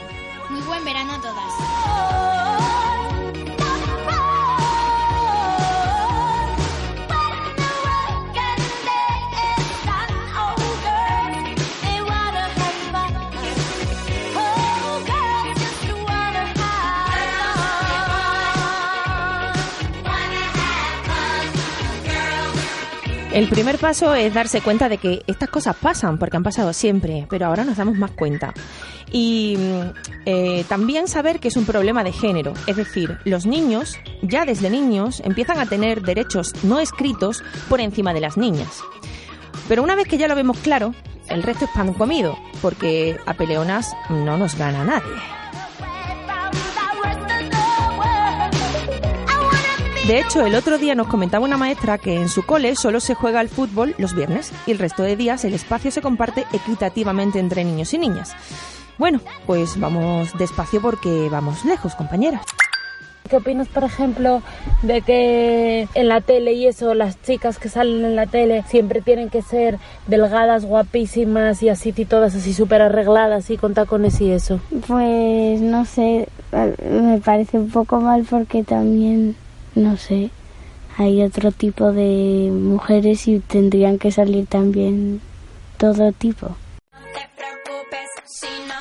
Muy 0.50 0.62
buen 0.62 0.84
verano 0.86 1.14
a 1.14 1.22
todas. 1.22 1.54
El 23.36 23.50
primer 23.50 23.78
paso 23.80 24.16
es 24.16 24.34
darse 24.34 24.62
cuenta 24.62 24.88
de 24.88 24.98
que 24.98 25.22
estas 25.28 25.50
cosas 25.50 25.76
pasan, 25.76 26.18
porque 26.18 26.38
han 26.38 26.44
pasado 26.44 26.72
siempre, 26.72 27.28
pero 27.30 27.48
ahora 27.48 27.66
nos 27.66 27.76
damos 27.76 27.98
más 27.98 28.12
cuenta. 28.12 28.54
Y 29.12 29.58
mm, 29.58 29.82
eh, 30.26 30.64
también 30.70 31.10
saber 31.10 31.42
que 31.42 31.50
es 31.50 31.58
un 31.58 31.66
problema 31.66 32.06
de 32.06 32.14
género, 32.14 32.54
es 32.66 32.78
decir, 32.78 33.18
los 33.26 33.46
niños, 33.46 34.00
ya 34.22 34.46
desde 34.46 34.70
niños, 34.70 35.22
empiezan 35.26 35.60
a 35.60 35.66
tener 35.66 36.02
derechos 36.02 36.54
no 36.64 36.80
escritos 36.80 37.44
por 37.68 37.82
encima 37.82 38.14
de 38.14 38.22
las 38.22 38.38
niñas. 38.38 38.80
Pero 39.68 39.84
una 39.84 39.96
vez 39.96 40.08
que 40.08 40.18
ya 40.18 40.30
lo 40.30 40.36
vemos 40.36 40.58
claro, 40.60 40.96
el 41.28 41.44
resto 41.44 41.66
es 41.66 41.72
pan 41.72 41.94
comido, 41.94 42.38
porque 42.62 43.18
a 43.26 43.34
peleonas 43.34 43.92
no 44.10 44.38
nos 44.38 44.58
gana 44.58 44.86
nadie. 44.86 45.12
De 50.08 50.20
hecho, 50.20 50.46
el 50.46 50.54
otro 50.54 50.78
día 50.78 50.94
nos 50.94 51.08
comentaba 51.08 51.46
una 51.46 51.58
maestra 51.58 51.98
que 51.98 52.14
en 52.14 52.30
su 52.30 52.46
cole 52.46 52.76
solo 52.76 53.00
se 53.00 53.16
juega 53.16 53.40
al 53.40 53.50
fútbol 53.50 53.96
los 53.98 54.14
viernes 54.14 54.52
y 54.68 54.72
el 54.72 54.78
resto 54.78 55.02
de 55.02 55.16
días 55.16 55.44
el 55.46 55.56
espacio 55.56 55.90
se 55.90 56.04
comparte 56.04 56.46
equitativamente 56.54 57.40
entre 57.40 57.64
niños 57.64 57.92
y 57.96 57.98
niñas. 57.98 58.36
Bueno, 59.00 59.20
pues 59.48 59.80
vamos 59.80 60.30
despacio 60.38 60.80
porque 60.80 61.28
vamos 61.32 61.66
lejos, 61.66 61.96
compañeras. 61.96 62.44
¿Qué 63.28 63.38
opinas, 63.38 63.68
por 63.68 63.84
ejemplo, 63.84 64.44
de 64.84 65.02
que 65.02 65.88
en 65.96 66.08
la 66.08 66.22
tele 66.22 66.54
y 66.54 66.68
eso, 66.68 66.94
las 66.94 67.20
chicas 67.24 67.58
que 67.58 67.70
salen 67.70 68.06
en 68.06 68.16
la 68.16 68.28
tele 68.28 68.64
siempre 68.68 69.02
tienen 69.02 69.32
que 69.32 69.42
ser 69.42 69.80
delgadas, 70.06 70.66
guapísimas 70.66 71.64
y 71.64 71.70
así, 71.70 71.92
y 71.98 72.06
todas 72.06 72.36
así 72.36 72.54
súper 72.54 72.84
arregladas 72.84 73.50
y 73.50 73.58
con 73.58 73.74
tacones 73.74 74.22
y 74.22 74.30
eso? 74.30 74.60
Pues 74.88 75.60
no 75.62 75.86
sé, 75.86 76.28
me 76.52 77.18
parece 77.18 77.58
un 77.58 77.72
poco 77.72 78.00
mal 78.00 78.24
porque 78.30 78.64
también, 78.64 79.36
no 79.76 79.98
sé, 79.98 80.32
hay 80.98 81.22
otro 81.22 81.52
tipo 81.52 81.92
de 81.92 82.50
mujeres 82.52 83.28
y 83.28 83.40
tendrían 83.40 84.00
que 84.00 84.12
salir 84.12 84.48
también 84.48 85.22
todo 85.78 86.12
tipo. 86.14 86.56
Si 88.26 88.48
no 88.68 88.76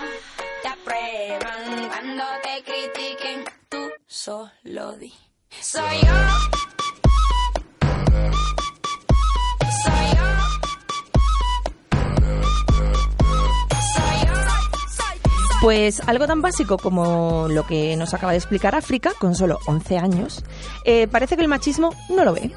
te 0.63 0.69
aprueban 0.69 1.89
cuando 1.89 2.25
te 2.43 2.63
critiquen, 2.63 3.45
tú 3.69 3.91
solo 4.07 4.97
di. 4.97 5.13
Pues 15.65 16.07
algo 16.07 16.27
tan 16.27 16.43
básico 16.43 16.77
como 16.77 17.49
lo 17.49 17.67
que 17.67 17.97
nos 17.97 18.13
acaba 18.13 18.33
de 18.33 18.39
explicar 18.39 18.75
África, 18.75 19.13
con 19.19 19.35
solo 19.35 19.61
11 19.65 19.97
años, 19.97 20.45
eh, 20.85 21.09
parece 21.09 21.37
que 21.37 21.43
el 21.43 21.49
machismo 21.49 21.95
no 22.11 22.23
lo 22.23 22.35
ve. 22.35 22.51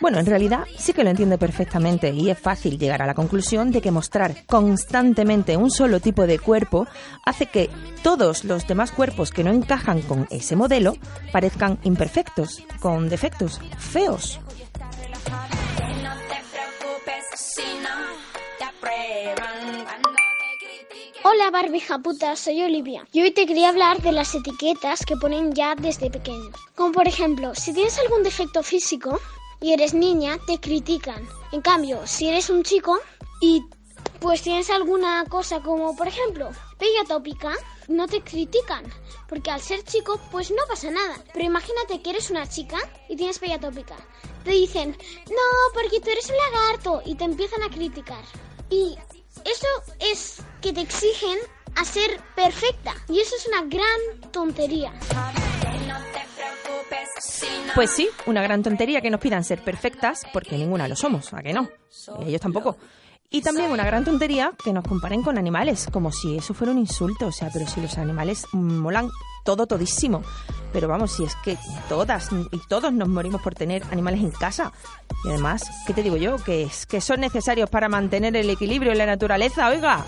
Bueno, 0.00 0.18
en 0.18 0.26
realidad 0.26 0.64
sí 0.76 0.92
que 0.92 1.04
lo 1.04 1.10
entiende 1.10 1.38
perfectamente 1.38 2.10
y 2.10 2.30
es 2.30 2.36
fácil 2.36 2.76
llegar 2.76 3.00
a 3.00 3.06
la 3.06 3.14
conclusión 3.14 3.70
de 3.70 3.80
que 3.80 3.92
mostrar 3.92 4.44
constantemente 4.46 5.56
un 5.56 5.70
solo 5.70 6.00
tipo 6.00 6.26
de 6.26 6.40
cuerpo 6.40 6.88
hace 7.24 7.46
que 7.46 7.70
todos 8.02 8.42
los 8.42 8.66
demás 8.66 8.90
cuerpos 8.90 9.30
que 9.30 9.44
no 9.44 9.52
encajan 9.52 10.02
con 10.02 10.26
ese 10.28 10.56
modelo 10.56 10.94
parezcan 11.30 11.78
imperfectos, 11.84 12.64
con 12.80 13.08
defectos, 13.08 13.60
feos. 13.78 14.40
No 16.02 16.12
te 16.26 16.42
preocupes 16.50 17.24
si 17.36 17.62
no 17.84 17.94
te 18.58 18.64
aprueban 18.64 19.57
Hola 21.30 21.50
Barbie 21.50 21.82
puta, 22.02 22.36
soy 22.36 22.62
Olivia. 22.62 23.06
Y 23.12 23.20
hoy 23.20 23.32
te 23.32 23.44
quería 23.44 23.68
hablar 23.68 24.00
de 24.00 24.12
las 24.12 24.34
etiquetas 24.34 25.04
que 25.04 25.14
ponen 25.14 25.52
ya 25.52 25.74
desde 25.74 26.08
pequeños. 26.10 26.56
Como 26.74 26.90
por 26.92 27.06
ejemplo, 27.06 27.54
si 27.54 27.74
tienes 27.74 27.98
algún 27.98 28.22
defecto 28.22 28.62
físico 28.62 29.20
y 29.60 29.74
eres 29.74 29.92
niña, 29.92 30.38
te 30.46 30.58
critican. 30.58 31.28
En 31.52 31.60
cambio, 31.60 32.00
si 32.06 32.28
eres 32.28 32.48
un 32.48 32.62
chico 32.62 32.98
y 33.42 33.62
pues 34.20 34.40
tienes 34.40 34.70
alguna 34.70 35.22
cosa 35.28 35.60
como 35.60 35.94
por 35.94 36.08
ejemplo, 36.08 36.48
pella 36.78 37.04
tópica, 37.06 37.52
no 37.88 38.06
te 38.06 38.22
critican. 38.22 38.90
Porque 39.28 39.50
al 39.50 39.60
ser 39.60 39.82
chico, 39.82 40.18
pues 40.32 40.50
no 40.50 40.62
pasa 40.66 40.90
nada. 40.90 41.22
Pero 41.34 41.44
imagínate 41.44 42.00
que 42.00 42.08
eres 42.08 42.30
una 42.30 42.48
chica 42.48 42.78
y 43.06 43.16
tienes 43.16 43.38
pella 43.38 43.60
tópica. 43.60 43.96
Te 44.44 44.52
dicen, 44.52 44.96
no, 45.28 45.74
porque 45.74 46.00
tú 46.00 46.08
eres 46.08 46.30
un 46.30 46.36
lagarto 46.36 47.02
y 47.04 47.16
te 47.16 47.24
empiezan 47.24 47.62
a 47.62 47.68
criticar. 47.68 48.24
Y 48.70 48.96
eso 49.44 49.66
es 50.00 50.42
que 50.60 50.72
te 50.72 50.80
exigen 50.80 51.38
a 51.76 51.84
ser 51.84 52.20
perfecta. 52.34 52.94
Y 53.08 53.20
eso 53.20 53.36
es 53.36 53.46
una 53.46 53.62
gran 53.62 54.30
tontería. 54.32 54.92
Pues 57.74 57.90
sí, 57.90 58.08
una 58.26 58.42
gran 58.42 58.62
tontería 58.62 59.00
que 59.00 59.10
nos 59.10 59.20
pidan 59.20 59.44
ser 59.44 59.62
perfectas, 59.62 60.22
porque 60.32 60.56
ninguna 60.56 60.88
lo 60.88 60.96
somos, 60.96 61.32
¿a 61.32 61.42
que 61.42 61.52
no? 61.52 61.68
Ellos 62.26 62.40
tampoco. 62.40 62.76
Y 63.30 63.42
también 63.42 63.70
una 63.70 63.84
gran 63.84 64.04
tontería 64.04 64.52
que 64.64 64.72
nos 64.72 64.84
comparen 64.84 65.22
con 65.22 65.36
animales, 65.36 65.88
como 65.92 66.10
si 66.10 66.38
eso 66.38 66.54
fuera 66.54 66.72
un 66.72 66.78
insulto. 66.78 67.26
O 67.26 67.32
sea, 67.32 67.50
pero 67.52 67.66
si 67.66 67.80
los 67.82 67.98
animales 67.98 68.46
molan 68.52 69.10
todo, 69.44 69.66
todísimo. 69.66 70.22
Pero 70.72 70.88
vamos, 70.88 71.12
si 71.12 71.24
es 71.24 71.34
que 71.44 71.58
todas 71.90 72.30
y 72.32 72.58
todos 72.68 72.90
nos 72.90 73.08
morimos 73.08 73.42
por 73.42 73.54
tener 73.54 73.82
animales 73.90 74.20
en 74.20 74.30
casa. 74.30 74.72
Y 75.26 75.28
además, 75.28 75.62
¿qué 75.86 75.92
te 75.92 76.02
digo 76.02 76.16
yo? 76.16 76.36
Que, 76.36 76.62
es, 76.62 76.86
que 76.86 77.02
son 77.02 77.20
necesarios 77.20 77.68
para 77.68 77.90
mantener 77.90 78.34
el 78.34 78.48
equilibrio 78.48 78.92
en 78.92 78.98
la 78.98 79.06
naturaleza, 79.06 79.68
oiga. 79.68 80.04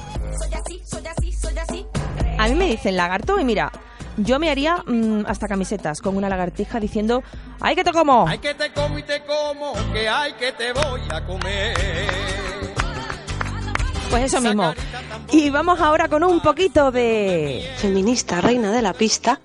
A 2.39 2.49
mí 2.49 2.55
me 2.55 2.67
dicen 2.67 2.97
lagarto 2.97 3.39
y 3.39 3.45
mira, 3.45 3.71
yo 4.17 4.39
me 4.39 4.51
haría 4.51 4.83
mm, 4.87 5.27
hasta 5.27 5.47
camisetas 5.47 6.01
con 6.01 6.17
una 6.17 6.31
lagartija 6.31 6.81
diciendo, 6.81 7.23
¡ay 7.61 7.77
que 7.77 7.85
te 7.85 7.93
como! 7.93 8.27
Ay 8.27 8.39
que 8.39 8.55
te 8.55 8.73
como 8.73 8.99
y 8.99 9.03
te 9.03 9.23
como, 9.25 9.75
que 9.93 10.09
hay 10.09 10.33
que 10.35 10.53
te 10.53 10.73
voy 10.73 11.03
a 11.11 11.27
comer. 11.27 12.60
Pues 14.11 14.25
eso 14.25 14.41
mismo. 14.41 14.75
Y 15.31 15.51
vamos 15.51 15.81
ahora 15.81 16.09
con 16.09 16.25
un 16.25 16.41
poquito 16.41 16.91
de... 16.91 17.65
Feminista, 17.77 18.41
reina 18.41 18.73
de 18.73 18.83
la 18.83 18.93
pista. 18.93 19.41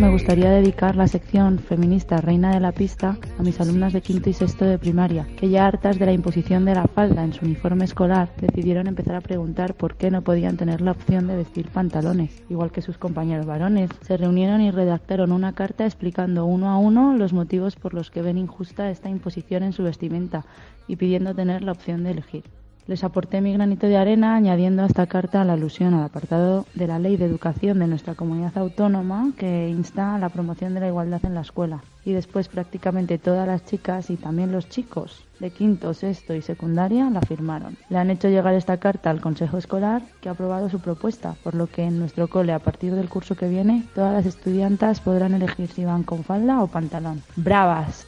Me 0.00 0.10
gustaría 0.10 0.50
dedicar 0.50 0.94
la 0.94 1.08
sección 1.08 1.58
feminista 1.58 2.20
Reina 2.20 2.52
de 2.52 2.60
la 2.60 2.70
Pista 2.70 3.18
a 3.36 3.42
mis 3.42 3.60
alumnas 3.60 3.92
de 3.92 4.00
quinto 4.00 4.30
y 4.30 4.32
sexto 4.32 4.64
de 4.64 4.78
primaria, 4.78 5.26
que 5.36 5.48
ya 5.48 5.66
hartas 5.66 5.98
de 5.98 6.06
la 6.06 6.12
imposición 6.12 6.64
de 6.64 6.76
la 6.76 6.86
falda 6.86 7.24
en 7.24 7.32
su 7.32 7.44
uniforme 7.44 7.84
escolar, 7.84 8.30
decidieron 8.40 8.86
empezar 8.86 9.16
a 9.16 9.20
preguntar 9.20 9.74
por 9.74 9.96
qué 9.96 10.12
no 10.12 10.22
podían 10.22 10.56
tener 10.56 10.82
la 10.82 10.92
opción 10.92 11.26
de 11.26 11.36
vestir 11.36 11.68
pantalones, 11.70 12.44
igual 12.48 12.70
que 12.70 12.82
sus 12.82 12.96
compañeros 12.96 13.46
varones. 13.46 13.90
Se 14.02 14.16
reunieron 14.16 14.60
y 14.60 14.70
redactaron 14.70 15.32
una 15.32 15.54
carta 15.54 15.84
explicando 15.84 16.44
uno 16.44 16.70
a 16.70 16.78
uno 16.78 17.16
los 17.16 17.32
motivos 17.32 17.74
por 17.74 17.92
los 17.92 18.12
que 18.12 18.22
ven 18.22 18.38
injusta 18.38 18.90
esta 18.90 19.08
imposición 19.08 19.64
en 19.64 19.72
su 19.72 19.82
vestimenta 19.82 20.44
y 20.86 20.94
pidiendo 20.94 21.34
tener 21.34 21.62
la 21.62 21.72
opción 21.72 22.04
de 22.04 22.12
elegir. 22.12 22.44
Les 22.88 23.04
aporté 23.04 23.42
mi 23.42 23.52
granito 23.52 23.86
de 23.86 23.98
arena 23.98 24.34
añadiendo 24.34 24.82
a 24.82 24.86
esta 24.86 25.06
carta 25.06 25.44
la 25.44 25.52
alusión 25.52 25.92
al 25.92 26.04
apartado 26.04 26.64
de 26.72 26.86
la 26.86 26.98
Ley 26.98 27.18
de 27.18 27.26
Educación 27.26 27.80
de 27.80 27.86
nuestra 27.86 28.14
comunidad 28.14 28.56
autónoma 28.56 29.30
que 29.36 29.68
insta 29.68 30.14
a 30.14 30.18
la 30.18 30.30
promoción 30.30 30.72
de 30.72 30.80
la 30.80 30.88
igualdad 30.88 31.22
en 31.26 31.34
la 31.34 31.42
escuela. 31.42 31.82
Y 32.06 32.14
después 32.14 32.48
prácticamente 32.48 33.18
todas 33.18 33.46
las 33.46 33.66
chicas 33.66 34.08
y 34.08 34.16
también 34.16 34.52
los 34.52 34.70
chicos 34.70 35.22
de 35.38 35.50
quinto, 35.50 35.92
sexto 35.92 36.34
y 36.34 36.40
secundaria 36.40 37.10
la 37.10 37.20
firmaron. 37.20 37.76
Le 37.90 37.98
han 37.98 38.08
hecho 38.08 38.30
llegar 38.30 38.54
esta 38.54 38.78
carta 38.78 39.10
al 39.10 39.20
Consejo 39.20 39.58
Escolar 39.58 40.00
que 40.22 40.30
ha 40.30 40.32
aprobado 40.32 40.70
su 40.70 40.80
propuesta, 40.80 41.36
por 41.44 41.54
lo 41.54 41.66
que 41.66 41.82
en 41.82 41.98
nuestro 41.98 42.28
cole 42.28 42.54
a 42.54 42.58
partir 42.58 42.94
del 42.94 43.10
curso 43.10 43.34
que 43.34 43.50
viene 43.50 43.84
todas 43.94 44.14
las 44.14 44.24
estudiantas 44.24 45.00
podrán 45.00 45.34
elegir 45.34 45.68
si 45.68 45.84
van 45.84 46.04
con 46.04 46.24
falda 46.24 46.62
o 46.62 46.68
pantalón. 46.68 47.20
¡Bravas! 47.36 48.06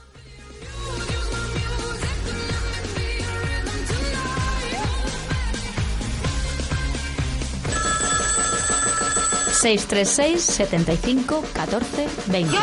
636 9.61 10.40
75 10.40 11.45
14 11.52 12.09
20. 12.29 12.57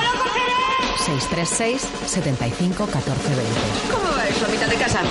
636 0.98 1.82
75 2.08 2.88
14 2.88 3.36
20. 3.36 3.54
¿Cómo 3.92 4.18
va 4.18 4.27
eso, 4.27 4.50
mitad 4.50 4.68
de 4.68 4.75
casa? 4.77 5.01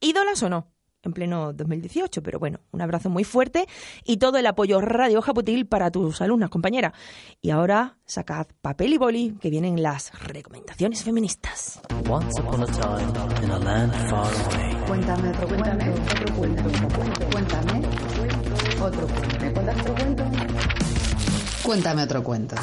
¿Ídolas 0.00 0.42
o 0.42 0.48
no? 0.48 0.72
En 1.02 1.12
pleno 1.12 1.52
2018, 1.52 2.22
pero 2.22 2.38
bueno, 2.38 2.60
un 2.72 2.80
abrazo 2.80 3.10
muy 3.10 3.22
fuerte 3.22 3.66
y 4.02 4.16
todo 4.16 4.38
el 4.38 4.46
apoyo 4.46 4.80
Radio 4.80 5.20
Japutil 5.20 5.66
para 5.66 5.90
tus 5.90 6.22
alumnas, 6.22 6.48
compañera. 6.48 6.94
Y 7.42 7.50
ahora 7.50 7.98
sacad 8.06 8.46
papel 8.62 8.94
y 8.94 8.96
boli, 8.96 9.36
que 9.38 9.50
vienen 9.50 9.82
las 9.82 10.10
recomendaciones 10.20 11.04
feministas. 11.04 11.80
Once 12.08 12.40
upon 12.40 12.62
a 12.62 12.66
time, 12.66 13.44
in 13.44 13.50
a 13.50 13.58
land 13.58 13.92
far 14.08 14.24
away. 14.24 14.86
Cuéntame 14.86 15.28
otro 15.28 15.48
cuéntame 15.48 15.90
otro 15.90 16.34
cuento. 16.34 16.62
Cuéntame 17.30 17.82
otro 18.80 19.06
cuento. 19.06 19.38
¿Me 19.40 19.52
cuentas 19.52 19.80
otro 19.80 19.94
cuento? 19.94 20.25
Cuéntame 21.66 22.04
otro 22.04 22.22
cuento. 22.22 22.54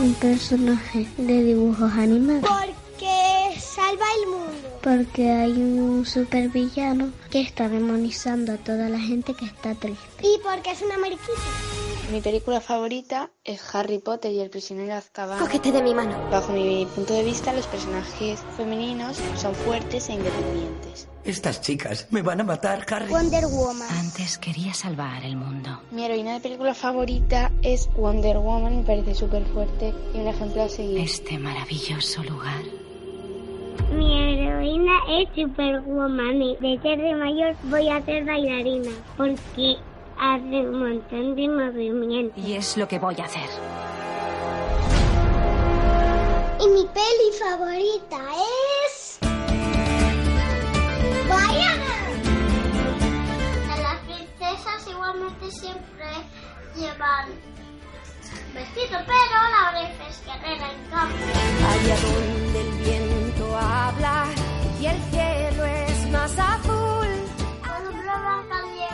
Un 0.00 0.14
personaje 0.14 1.06
de 1.16 1.44
dibujos 1.44 1.92
animados. 1.92 2.50
Porque 2.50 3.60
salva 3.60 4.04
el 4.20 4.28
mundo. 4.28 4.78
Porque 4.82 5.30
hay 5.30 5.52
un 5.52 6.04
supervillano 6.04 7.12
que 7.30 7.40
está 7.40 7.68
demonizando 7.68 8.52
a 8.52 8.56
toda 8.56 8.88
la 8.88 8.98
gente 8.98 9.34
que 9.34 9.44
está 9.44 9.76
triste. 9.76 10.26
Y 10.26 10.40
porque 10.42 10.72
es 10.72 10.82
una 10.82 10.98
mariquita. 10.98 11.81
Mi 12.10 12.20
película 12.20 12.60
favorita 12.60 13.30
es 13.44 13.74
Harry 13.74 13.98
Potter 13.98 14.32
y 14.32 14.40
el 14.40 14.50
prisionero 14.50 14.88
de 14.88 14.94
Azkaban. 14.94 15.38
Cógete 15.38 15.72
de 15.72 15.82
mi 15.82 15.94
mano. 15.94 16.18
Bajo 16.30 16.52
mi 16.52 16.86
punto 16.94 17.14
de 17.14 17.22
vista, 17.22 17.52
los 17.52 17.66
personajes 17.66 18.40
femeninos 18.56 19.18
son 19.36 19.54
fuertes 19.54 20.08
e 20.08 20.14
independientes. 20.14 21.08
Estas 21.24 21.60
chicas 21.60 22.08
me 22.10 22.22
van 22.22 22.40
a 22.40 22.44
matar, 22.44 22.84
Harry. 22.90 23.08
Wonder 23.08 23.46
Woman. 23.46 23.88
Antes 23.90 24.36
quería 24.38 24.74
salvar 24.74 25.24
el 25.24 25.36
mundo. 25.36 25.80
Mi 25.92 26.04
heroína 26.04 26.34
de 26.34 26.40
película 26.40 26.74
favorita 26.74 27.50
es 27.62 27.88
Wonder 27.96 28.38
Woman, 28.38 28.78
me 28.78 28.82
parece 28.82 29.14
súper 29.14 29.44
fuerte 29.46 29.94
y 30.12 30.18
un 30.18 30.26
ejemplo 30.26 30.64
a 30.64 30.68
seguir. 30.68 30.98
Este 30.98 31.38
maravilloso 31.38 32.22
lugar. 32.24 32.62
Mi 33.94 34.42
heroína 34.42 34.92
es 35.08 35.28
Superwoman 35.34 36.42
y 36.42 36.56
de 36.56 36.80
ser 36.82 37.00
de 37.00 37.14
mayor 37.14 37.54
voy 37.64 37.88
a 37.88 38.04
ser 38.04 38.24
bailarina 38.24 38.90
porque 39.16 39.76
hace 40.22 40.60
un 40.68 40.78
montón 40.78 41.34
de 41.34 41.48
movimientos. 41.48 42.44
Y 42.44 42.54
es 42.54 42.76
lo 42.76 42.86
que 42.86 42.98
voy 42.98 43.16
a 43.20 43.24
hacer. 43.24 43.48
Y 46.60 46.68
mi 46.68 46.86
peli 46.86 47.28
favorita 47.40 48.20
es... 48.84 49.18
¡Vaya! 51.28 51.72
Las 53.82 53.98
princesas 54.06 54.86
igualmente 54.88 55.50
siempre 55.50 56.06
llevan 56.76 57.28
vestido, 58.54 58.98
pero 59.06 59.36
la 59.50 59.70
oreja 59.70 60.08
es 60.08 60.24
guerrera 60.24 60.70
en 60.70 60.90
cambio. 60.90 61.26
Allá 61.72 61.96
donde 61.96 62.60
el 62.60 62.70
viento 62.78 63.56
habla 63.58 64.26
y 64.80 64.86
el 64.86 65.02
cielo 65.10 65.64
es 65.64 66.10
más 66.12 66.38
azul. 66.38 67.08
Cuando 67.66 67.90
Blancanieves 67.90 68.91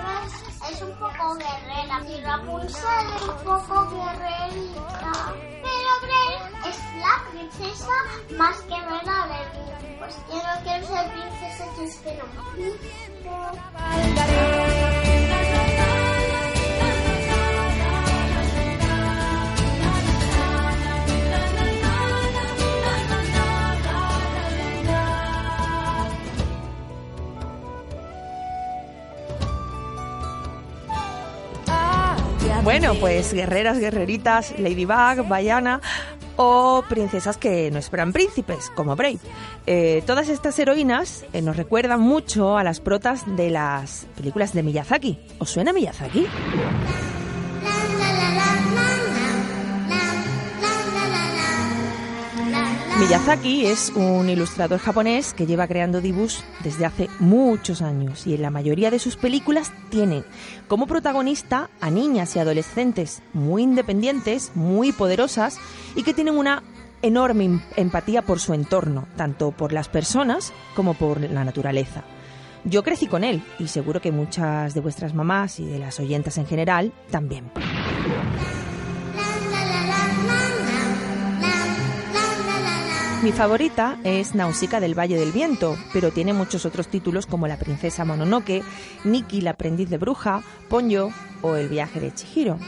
es 0.70 0.82
un 0.82 0.92
poco 0.96 1.34
guerrera 1.34 2.00
y 2.08 2.20
Rapunzel 2.20 3.06
es 3.16 3.22
un 3.22 3.36
poco 3.44 3.88
guerrerita. 3.90 5.34
Pero 5.62 5.90
Grace 6.02 6.46
es 6.68 6.78
la 7.00 7.14
princesa 7.30 7.96
más 8.36 8.56
guerrera 8.66 9.16
del 9.26 9.46
mundo. 9.54 9.74
Pues 9.98 10.14
yo 10.28 10.36
no 10.36 10.54
quiero 10.62 10.86
ser 10.86 11.04
princesa, 11.12 11.64
yo 11.76 11.82
espero 11.82 12.24
Bueno, 32.78 32.94
pues 33.00 33.34
guerreras, 33.34 33.80
guerreritas, 33.80 34.56
Ladybug, 34.56 35.26
Bayana 35.26 35.80
o 36.36 36.84
princesas 36.88 37.36
que 37.36 37.72
no 37.72 37.78
esperan 37.80 38.12
príncipes, 38.12 38.70
como 38.76 38.94
Brave. 38.94 39.18
Eh, 39.66 40.04
todas 40.06 40.28
estas 40.28 40.56
heroínas 40.60 41.24
eh, 41.32 41.42
nos 41.42 41.56
recuerdan 41.56 42.00
mucho 42.00 42.56
a 42.56 42.62
las 42.62 42.78
protas 42.78 43.24
de 43.36 43.50
las 43.50 44.06
películas 44.16 44.52
de 44.52 44.62
Miyazaki. 44.62 45.18
¿Os 45.40 45.50
suena 45.50 45.72
Miyazaki? 45.72 46.28
Miyazaki 52.98 53.66
es 53.66 53.92
un 53.94 54.28
ilustrador 54.28 54.80
japonés 54.80 55.32
que 55.32 55.46
lleva 55.46 55.68
creando 55.68 56.00
dibujos 56.00 56.44
desde 56.64 56.84
hace 56.84 57.08
muchos 57.20 57.80
años 57.80 58.26
y 58.26 58.34
en 58.34 58.42
la 58.42 58.50
mayoría 58.50 58.90
de 58.90 58.98
sus 58.98 59.16
películas 59.16 59.70
tienen 59.88 60.24
como 60.66 60.88
protagonista 60.88 61.70
a 61.80 61.90
niñas 61.90 62.34
y 62.34 62.40
adolescentes 62.40 63.22
muy 63.32 63.62
independientes, 63.62 64.50
muy 64.56 64.90
poderosas 64.90 65.58
y 65.94 66.02
que 66.02 66.12
tienen 66.12 66.36
una 66.36 66.64
enorme 67.00 67.44
em- 67.44 67.60
empatía 67.76 68.22
por 68.22 68.40
su 68.40 68.52
entorno, 68.52 69.06
tanto 69.16 69.52
por 69.52 69.72
las 69.72 69.88
personas 69.88 70.52
como 70.74 70.94
por 70.94 71.20
la 71.20 71.44
naturaleza. 71.44 72.02
Yo 72.64 72.82
crecí 72.82 73.06
con 73.06 73.22
él 73.22 73.44
y 73.60 73.68
seguro 73.68 74.00
que 74.00 74.10
muchas 74.10 74.74
de 74.74 74.80
vuestras 74.80 75.14
mamás 75.14 75.60
y 75.60 75.66
de 75.66 75.78
las 75.78 76.00
oyentas 76.00 76.36
en 76.36 76.46
general 76.46 76.92
también. 77.12 77.52
Mi 83.22 83.32
favorita 83.32 83.98
es 84.04 84.36
Nausicaa 84.36 84.78
del 84.78 84.96
Valle 84.96 85.18
del 85.18 85.32
Viento, 85.32 85.76
pero 85.92 86.12
tiene 86.12 86.32
muchos 86.32 86.64
otros 86.64 86.86
títulos 86.86 87.26
como 87.26 87.48
La 87.48 87.56
Princesa 87.56 88.04
Mononoke, 88.04 88.62
Nikki, 89.02 89.40
la 89.40 89.50
aprendiz 89.50 89.90
de 89.90 89.98
bruja, 89.98 90.42
Ponyo 90.68 91.10
o 91.42 91.56
El 91.56 91.68
viaje 91.68 91.98
de 91.98 92.14
Chihiro. 92.14 92.58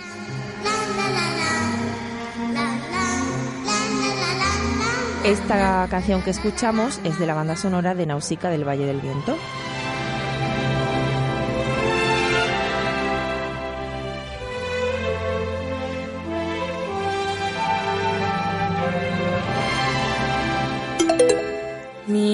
Esta 5.25 5.87
canción 5.89 6.23
que 6.23 6.31
escuchamos 6.31 6.99
es 7.05 7.19
de 7.21 7.27
la 7.27 7.35
banda 7.35 7.55
sonora 7.55 7.95
de 7.95 8.07
Nausicaa 8.07 8.51
del 8.51 8.67
Valle 8.67 8.87
del 8.87 9.01
Viento. 9.01 9.37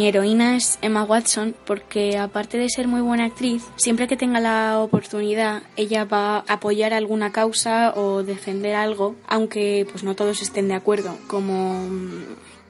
Heroína 0.08 0.56
es 0.56 0.78
Emma 0.82 1.02
Watson 1.02 1.54
porque 1.66 2.16
aparte 2.16 2.58
de 2.58 2.68
ser 2.68 2.86
muy 2.86 3.00
buena 3.00 3.24
actriz, 3.24 3.64
siempre 3.76 4.06
que 4.06 4.16
tenga 4.16 4.40
la 4.40 4.78
oportunidad, 4.80 5.62
ella 5.76 6.04
va 6.04 6.38
a 6.38 6.54
apoyar 6.54 6.94
alguna 6.94 7.32
causa 7.32 7.92
o 7.96 8.22
defender 8.22 8.74
algo, 8.74 9.16
aunque 9.26 9.86
pues 9.90 10.04
no 10.04 10.14
todos 10.14 10.42
estén 10.42 10.68
de 10.68 10.74
acuerdo, 10.74 11.16
como 11.26 11.74
mm, 11.88 12.24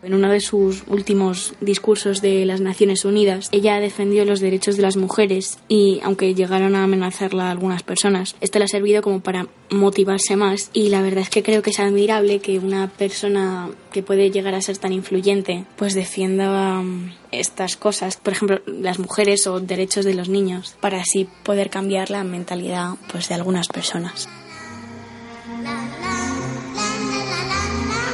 En 0.06 0.14
uno 0.14 0.30
de 0.30 0.38
sus 0.38 0.84
últimos 0.86 1.54
discursos 1.60 2.22
de 2.22 2.44
las 2.44 2.60
Naciones 2.60 3.04
Unidas, 3.04 3.48
ella 3.50 3.80
defendió 3.80 4.24
los 4.24 4.38
derechos 4.38 4.76
de 4.76 4.82
las 4.82 4.96
mujeres 4.96 5.58
y, 5.66 5.98
aunque 6.04 6.32
llegaron 6.32 6.76
a 6.76 6.84
amenazarla 6.84 7.50
algunas 7.50 7.82
personas, 7.82 8.36
esto 8.40 8.60
le 8.60 8.66
ha 8.66 8.68
servido 8.68 9.02
como 9.02 9.18
para 9.18 9.48
motivarse 9.68 10.36
más 10.36 10.70
y 10.72 10.90
la 10.90 11.02
verdad 11.02 11.22
es 11.22 11.30
que 11.30 11.42
creo 11.42 11.60
que 11.60 11.70
es 11.70 11.80
admirable 11.80 12.38
que 12.38 12.60
una 12.60 12.86
persona 12.86 13.68
que 13.90 14.04
puede 14.04 14.30
llegar 14.30 14.54
a 14.54 14.60
ser 14.60 14.78
tan 14.78 14.92
influyente 14.92 15.64
pues 15.74 15.94
defienda 15.94 16.78
um, 16.78 17.10
estas 17.32 17.76
cosas, 17.76 18.16
por 18.16 18.34
ejemplo, 18.34 18.60
las 18.64 19.00
mujeres 19.00 19.48
o 19.48 19.58
derechos 19.58 20.04
de 20.04 20.14
los 20.14 20.28
niños, 20.28 20.76
para 20.80 21.00
así 21.00 21.28
poder 21.42 21.68
cambiar 21.68 22.10
la 22.10 22.22
mentalidad 22.22 22.90
pues 23.10 23.28
de 23.28 23.34
algunas 23.34 23.66
personas. 23.66 24.28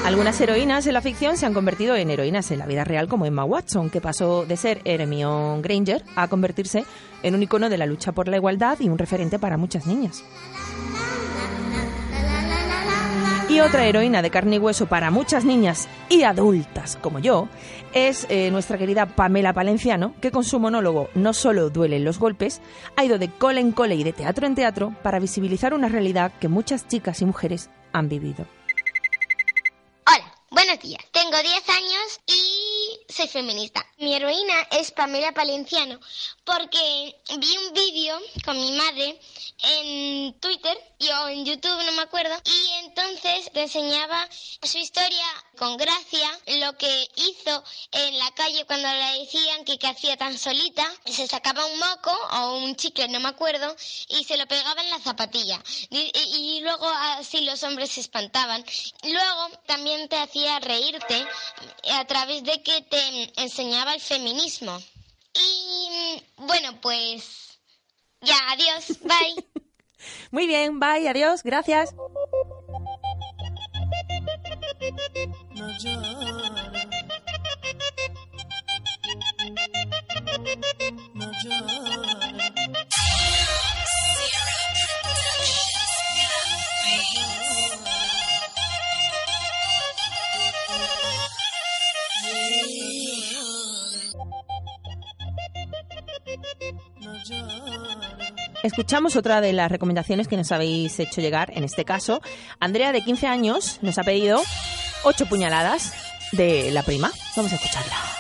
Algunas 0.05 0.41
heroínas 0.41 0.85
en 0.89 0.95
la 0.95 1.01
ficción 1.01 1.37
se 1.37 1.47
han 1.47 1.55
convertido 1.55 1.95
en 1.95 2.11
heroínas 2.11 2.51
en 2.51 2.59
la 2.59 2.67
vida 2.67 2.83
real, 2.83 3.07
como 3.07 3.25
Emma 3.25 3.45
Watson, 3.45 3.89
que 3.89 4.01
pasó 4.01 4.45
de 4.45 4.57
ser 4.57 4.81
Hermione 4.85 5.63
Granger 5.63 6.03
a 6.17 6.27
convertirse 6.27 6.85
en 7.23 7.37
un 7.37 7.43
icono 7.45 7.69
de 7.69 7.79
la 7.79 7.87
lucha 7.87 8.11
por 8.11 8.27
la 8.27 8.37
igualdad 8.37 8.81
y 8.81 8.89
un 8.89 8.99
referente 8.99 9.39
para 9.39 9.57
muchas 9.57 9.87
niñas. 9.87 10.25
Y 13.49 13.61
otra 13.61 13.87
heroína 13.87 14.23
de 14.23 14.31
carne 14.31 14.57
y 14.57 14.59
hueso 14.59 14.87
para 14.87 15.11
muchas 15.11 15.45
niñas 15.45 15.89
y 16.09 16.25
adultas 16.25 16.97
como 16.97 17.21
yo 17.21 17.49
es 17.93 18.27
eh, 18.29 18.51
nuestra 18.51 18.79
querida 18.79 19.07
Pamela 19.07 19.53
Palenciano, 19.53 20.15
que 20.21 20.31
con 20.31 20.43
su 20.43 20.59
monólogo 20.59 21.11
No 21.15 21.33
solo 21.33 21.71
duelen 21.71 22.05
los 22.05 22.19
golpes, 22.19 22.61
ha 22.97 23.05
ido 23.05 23.19
de 23.19 23.29
cole 23.29 23.61
en 23.61 23.71
cole 23.71 23.95
y 23.95 24.05
de 24.05 24.13
teatro 24.13 24.47
en 24.47 24.55
teatro 24.57 24.95
para 25.03 25.21
visibilizar 25.21 25.75
una 25.75 25.89
realidad 25.89 26.33
que 26.41 26.49
muchas 26.49 26.89
chicas 26.89 27.21
y 27.23 27.27
mujeres 27.27 27.71
han 27.93 28.09
vivido. 28.09 28.47
Buenos 30.53 30.81
días. 30.81 31.03
Tengo 31.13 31.39
10 31.39 31.69
años 31.71 32.21
y 32.27 33.11
soy 33.11 33.27
feminista. 33.27 33.87
Mi 33.97 34.15
heroína 34.15 34.69
es 34.73 34.91
Pamela 34.91 35.33
Palenciano 35.33 35.99
porque 36.45 37.17
vi 37.39 37.57
un 37.57 37.73
vídeo 37.73 38.21
con 38.45 38.61
mi 38.61 38.73
madre 38.73 39.19
en 39.63 40.39
Twitter 40.41 40.77
o 41.23 41.29
en 41.29 41.45
YouTube, 41.47 41.85
no 41.87 41.93
me 41.93 42.03
acuerdo, 42.03 42.35
y 42.45 42.85
entonces 42.85 43.51
le 43.55 43.63
enseñaba 43.63 44.29
su 44.63 44.79
historia 44.79 45.25
con 45.57 45.77
gracia, 45.77 46.39
lo 46.61 46.77
que 46.77 47.09
hizo 47.17 47.65
en 47.93 48.19
la 48.19 48.31
calle 48.33 48.65
cuando 48.67 48.89
le 48.89 49.21
decían 49.21 49.65
que 49.65 49.79
qué 49.79 49.89
hacía 49.89 50.17
tan 50.17 50.39
solita, 50.39 50.87
se 51.07 51.27
sacaba 51.27 51.65
un 51.67 51.79
moco 51.79 52.13
o 52.33 52.57
un 52.59 52.77
chicle, 52.77 53.09
no 53.09 53.21
me 53.21 53.29
acuerdo, 53.29 53.75
y 54.09 54.25
se 54.25 54.37
lo 54.37 54.47
pegaba 54.47 54.83
en 54.83 54.91
la 54.91 55.01
zapatilla. 55.01 55.61
Y, 55.91 56.13
y 56.37 56.61
luego 56.61 56.89
así 56.89 57.41
los 57.41 57.63
hombres 57.63 57.91
se 57.91 58.01
espantaban. 58.01 58.65
Luego 59.05 59.49
también 59.67 60.09
te 60.09 60.17
hacía 60.17 60.42
reírte 60.61 61.27
a 61.93 62.05
través 62.07 62.43
de 62.45 62.63
que 62.63 62.83
te 62.83 63.43
enseñaba 63.43 63.95
el 63.95 64.01
feminismo. 64.01 64.79
Y 65.35 66.23
bueno, 66.37 66.81
pues 66.81 67.59
ya, 68.21 68.37
adiós, 68.51 68.99
bye. 69.03 69.45
Muy 70.31 70.47
bien, 70.47 70.81
bye, 70.81 71.09
adiós, 71.09 71.43
gracias. 71.43 71.95
Escuchamos 98.63 99.17
otra 99.17 99.41
de 99.41 99.53
las 99.53 99.71
recomendaciones 99.71 100.29
que 100.29 100.37
nos 100.37 100.53
habéis 100.53 100.99
hecho 101.01 101.21
llegar. 101.21 101.51
En 101.55 101.65
este 101.65 101.85
caso, 101.85 102.23
Andrea, 102.61 102.93
de 102.93 103.03
15 103.03 103.27
años, 103.27 103.79
nos 103.83 103.99
ha 103.99 104.05
pedido 104.05 104.41
ocho 105.05 105.27
puñaladas 105.27 105.93
de 106.33 106.71
la 106.71 106.83
prima. 106.83 107.11
Vamos 107.37 107.53
a 107.53 107.57
escucharla. 107.57 108.12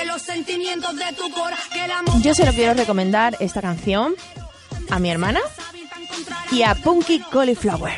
Merced 0.00 0.12
los 0.12 0.22
sentimientos 0.22 0.96
de 0.96 1.12
tu 1.16 1.30
cora. 1.30 1.56
Que 1.72 1.84
el 1.84 1.90
amor 1.90 2.22
Yo 2.22 2.34
se 2.34 2.44
lo 2.46 2.52
quiero 2.52 2.74
recomendar 2.74 3.36
esta 3.40 3.60
canción 3.60 4.14
a 4.90 4.98
mi 4.98 5.10
hermana 5.10 5.40
y 6.50 6.62
a 6.62 6.74
Punky 6.74 7.20
Cauliflower. 7.30 7.92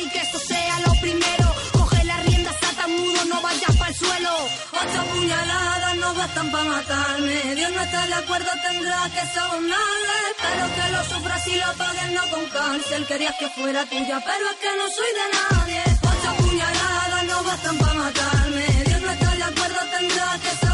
y 0.00 0.08
que 0.10 0.18
esto 0.18 0.38
sea 0.38 0.80
lo 0.86 0.92
primero. 1.00 1.54
Coge 1.72 2.04
las 2.04 2.24
riendas, 2.26 2.54
ata 2.70 2.86
mudo, 2.88 3.24
no 3.26 3.40
vayas 3.40 3.76
para 3.76 3.90
el 3.90 3.96
suelo. 3.96 4.30
Ocho 4.72 5.02
puñaladas 5.14 5.96
no 5.96 6.14
bastan 6.14 6.50
para 6.50 6.64
matarme. 6.64 7.54
Dios 7.54 7.72
no 7.72 7.80
está 7.82 8.06
de 8.06 8.14
acuerdo, 8.14 8.50
tendrás 8.68 9.10
que 9.10 9.20
sobornarle. 9.38 10.16
Espero 10.36 10.66
que 10.76 10.92
lo 10.92 11.04
sufras 11.04 11.46
y 11.46 11.56
lo 11.56 11.72
pagues, 11.74 12.12
no 12.12 12.30
con 12.30 12.44
cárcel. 12.46 13.06
Querías 13.06 13.34
que 13.38 13.48
fuera 13.48 13.84
tuya, 13.86 14.22
pero 14.24 14.44
es 14.52 14.56
que 14.62 14.76
no 14.76 14.86
soy 14.98 15.10
de 15.20 15.26
nadie. 15.38 15.82
Ocho 16.02 16.30
puñaladas 16.42 17.24
no 17.24 17.42
bastan 17.44 17.78
para 17.78 17.94
matarme. 17.94 18.66
Dios 18.86 19.00
no 19.02 19.10
está 19.10 19.34
de 19.34 19.42
acuerdo, 19.44 19.78
tendrás 19.98 20.40
que 20.40 20.48
sobornarle. 20.48 20.67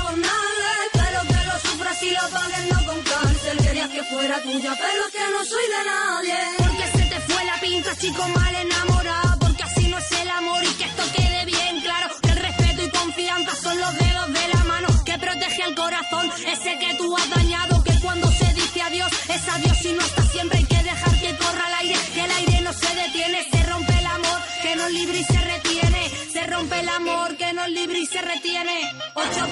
Y 2.04 2.10
lo 2.10 2.28
pagues, 2.28 2.64
no 2.70 2.86
con 2.86 3.00
cárcel. 3.02 3.56
Querías 3.58 3.88
que 3.88 4.02
fuera 4.04 4.42
tuya, 4.42 4.72
pero 4.78 5.00
es 5.06 5.12
que 5.16 5.24
no 5.32 5.44
soy 5.52 5.66
de 5.74 5.82
nadie. 5.92 6.38
Porque 6.58 6.86
se 6.98 7.04
te 7.10 7.20
fue 7.20 7.44
la 7.44 7.60
pinta, 7.60 7.96
chico 7.96 8.28
mal 8.28 8.54
enamorado. 8.54 9.38
Porque 9.38 9.62
así 9.62 9.88
no 9.88 9.96
es 9.98 10.12
el 10.12 10.28
amor 10.30 10.62
y 10.64 10.72
que 10.74 10.84
esto 10.84 11.02
quede 11.16 11.44
bien 11.46 11.80
claro. 11.80 12.08
Que 12.22 12.30
el 12.30 12.36
respeto 12.36 12.82
y 12.82 12.90
confianza 12.90 13.54
son 13.56 13.80
los 13.80 13.92
dedos 13.98 14.32
de 14.34 14.48
la 14.54 14.64
mano 14.64 14.88
que 15.04 15.18
protege 15.18 15.62
el 15.64 15.74
corazón. 15.74 16.30
Ese 16.46 16.78
que 16.78 16.94
tú 16.94 17.16
has 17.16 17.30
dañado, 17.30 17.82
que 17.82 17.98
cuando 18.00 18.30
se 18.32 18.52
dice 18.52 18.82
adiós, 18.82 19.10
es 19.28 19.48
adiós 19.48 19.84
y 19.84 19.92
no 19.92 20.02
está 20.02 20.22
siempre. 20.24 20.58
Hay 20.58 20.64
que 20.66 20.82
dejar 20.82 21.20
que 21.20 21.36
corra 21.36 21.64
el 21.68 21.74
aire, 21.80 21.98
que 22.12 22.24
el 22.24 22.30
aire 22.32 22.60
no 22.60 22.72
se 22.72 22.94
detiene. 22.94 23.48
Se 23.50 23.62
rompe 23.62 23.98
el 23.98 24.06
amor, 24.06 24.40
que 24.62 24.76
nos 24.76 24.90
libre 24.90 25.18
y 25.20 25.24
se 25.24 25.40
retiene. 25.40 26.10
Se 26.32 26.46
rompe 26.48 26.80
el 26.80 26.88
amor, 26.88 27.36
que 27.36 27.52
nos 27.54 27.68
libre 27.70 27.98
y 28.00 28.06
se 28.06 28.20
retiene. 28.20 28.92
Ocho 29.14 29.46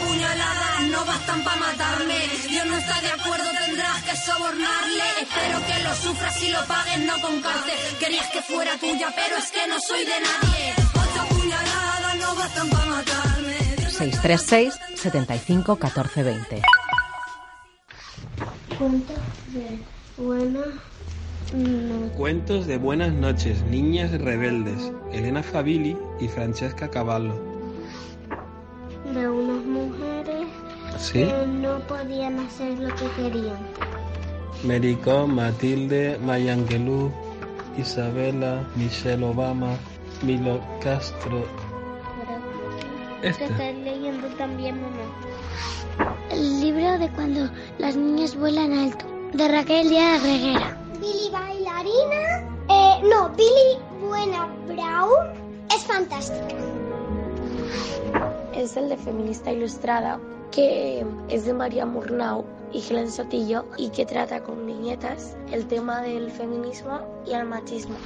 no 1.02 1.06
bastan 1.06 1.42
para 1.44 1.56
matarme. 1.56 2.18
Dios 2.48 2.66
no 2.66 2.76
está 2.76 3.00
de 3.00 3.08
acuerdo, 3.08 3.44
tendrás 3.64 4.02
que 4.02 4.16
sobornarle. 4.16 5.04
Espero 5.20 5.58
que 5.66 5.82
lo 5.82 5.94
sufras 5.94 6.42
y 6.42 6.48
lo 6.50 6.64
pagues, 6.66 6.98
no 7.06 7.20
con 7.20 7.40
cárcel. 7.40 7.74
Querías 7.98 8.28
que 8.30 8.42
fuera 8.42 8.78
tuya, 8.78 9.08
pero 9.14 9.36
es 9.36 9.50
que 9.50 9.66
no 9.68 9.80
soy 9.80 10.04
de 10.04 10.18
nadie. 10.20 10.74
Ocho 10.94 11.34
puñaladas 11.34 12.16
no 12.18 12.34
bastan 12.36 12.68
para 12.70 12.86
matarme. 12.86 13.56
636 13.90 14.78
75 14.96 15.76
14 15.76 16.22
20. 16.22 16.62
Cuentos 18.78 19.18
de 19.52 19.78
buena 20.16 20.60
noche. 21.52 22.16
Cuentos 22.16 22.66
de 22.66 22.78
buenas 22.78 23.12
noches, 23.12 23.62
niñas 23.64 24.12
rebeldes. 24.12 24.92
Elena 25.12 25.42
Fabili 25.42 25.96
y 26.20 26.28
Francesca 26.28 26.88
Cavallo. 26.88 27.52
De 29.12 29.28
mujeres 29.28 29.61
¿Sí? 31.02 31.24
que 31.24 31.46
no 31.46 31.78
podían 31.80 32.38
hacer 32.38 32.78
lo 32.78 32.94
que 32.94 33.10
querían. 33.16 33.58
Merico, 34.62 35.26
Matilde, 35.26 36.16
Maya 36.24 36.52
Angelou, 36.52 37.10
Isabela, 37.76 38.64
Michelle 38.76 39.24
Obama, 39.24 39.76
Milo 40.22 40.60
Castro. 40.80 41.44
¿Qué 43.20 43.28
Esta. 43.28 43.44
estás 43.46 43.74
leyendo 43.82 44.28
también, 44.38 44.80
mamá? 44.80 46.16
El 46.30 46.60
libro 46.60 46.98
de 46.98 47.08
cuando 47.10 47.50
las 47.78 47.96
niñas 47.96 48.36
vuelan 48.36 48.72
alto, 48.72 49.04
de 49.32 49.48
Raquel 49.48 49.88
Díaz 49.88 50.22
Reguera. 50.22 50.76
Billy 51.00 51.30
bailarina. 51.32 52.22
Eh, 52.70 53.00
no, 53.10 53.28
Billy 53.30 53.78
Buena 54.06 54.46
Brown 54.68 55.32
es 55.74 55.84
fantástica. 55.84 56.54
es 58.54 58.76
el 58.76 58.88
de 58.88 58.96
Feminista 58.96 59.50
Ilustrada, 59.50 60.20
que 60.52 61.04
es 61.28 61.44
de 61.44 61.54
María 61.54 61.84
Murnau 61.86 62.44
y 62.72 62.80
Helen 62.80 63.10
Sotillo 63.10 63.64
y 63.76 63.88
que 63.88 64.06
trata 64.06 64.42
con 64.42 64.64
viñetas 64.66 65.36
el 65.50 65.66
tema 65.66 66.02
del 66.02 66.30
feminismo 66.30 67.00
y 67.26 67.32
el 67.32 67.44
machismo. 67.44 67.96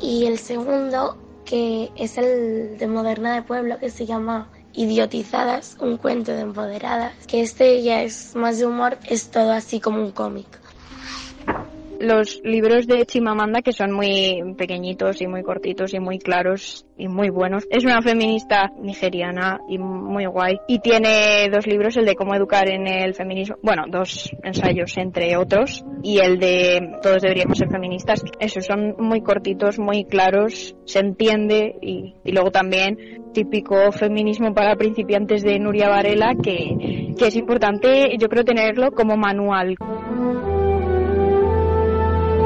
Y 0.00 0.26
el 0.26 0.38
segundo, 0.38 1.16
que 1.44 1.90
es 1.96 2.18
el 2.18 2.76
de 2.78 2.86
Moderna 2.86 3.34
de 3.34 3.42
Pueblo, 3.42 3.78
que 3.78 3.90
se 3.90 4.06
llama 4.06 4.50
Idiotizadas, 4.72 5.76
un 5.80 5.96
cuento 5.96 6.32
de 6.32 6.42
empoderadas, 6.42 7.14
que 7.26 7.40
este 7.40 7.82
ya 7.82 8.02
es 8.02 8.36
más 8.36 8.58
de 8.58 8.66
humor, 8.66 8.98
es 9.08 9.30
todo 9.30 9.52
así 9.52 9.80
como 9.80 10.02
un 10.02 10.12
cómic 10.12 10.59
los 12.00 12.40
libros 12.42 12.86
de 12.86 13.04
Chimamanda 13.04 13.62
que 13.62 13.72
son 13.72 13.92
muy 13.92 14.54
pequeñitos 14.56 15.20
y 15.20 15.26
muy 15.26 15.42
cortitos 15.42 15.94
y 15.94 16.00
muy 16.00 16.18
claros 16.18 16.86
y 16.96 17.08
muy 17.08 17.30
buenos. 17.30 17.66
Es 17.70 17.84
una 17.84 18.02
feminista 18.02 18.70
nigeriana 18.78 19.60
y 19.68 19.78
muy 19.78 20.26
guay. 20.26 20.58
Y 20.66 20.80
tiene 20.80 21.48
dos 21.50 21.66
libros, 21.66 21.96
el 21.96 22.06
de 22.06 22.14
cómo 22.14 22.34
educar 22.34 22.68
en 22.68 22.86
el 22.86 23.14
feminismo, 23.14 23.56
bueno, 23.62 23.84
dos 23.88 24.30
ensayos 24.42 24.96
entre 24.98 25.36
otros, 25.36 25.84
y 26.02 26.18
el 26.18 26.38
de 26.38 26.98
todos 27.02 27.22
deberíamos 27.22 27.58
ser 27.58 27.68
feministas. 27.70 28.22
Esos 28.38 28.66
son 28.66 28.96
muy 28.98 29.22
cortitos, 29.22 29.78
muy 29.78 30.04
claros, 30.04 30.74
se 30.84 30.98
entiende 30.98 31.76
y, 31.80 32.14
y 32.24 32.32
luego 32.32 32.50
también 32.50 33.20
típico 33.32 33.92
feminismo 33.92 34.52
para 34.54 34.76
principiantes 34.76 35.42
de 35.42 35.58
Nuria 35.58 35.88
Varela 35.88 36.34
que, 36.42 37.14
que 37.16 37.26
es 37.26 37.36
importante 37.36 38.16
yo 38.18 38.28
creo 38.28 38.44
tenerlo 38.44 38.90
como 38.90 39.16
manual. 39.16 39.76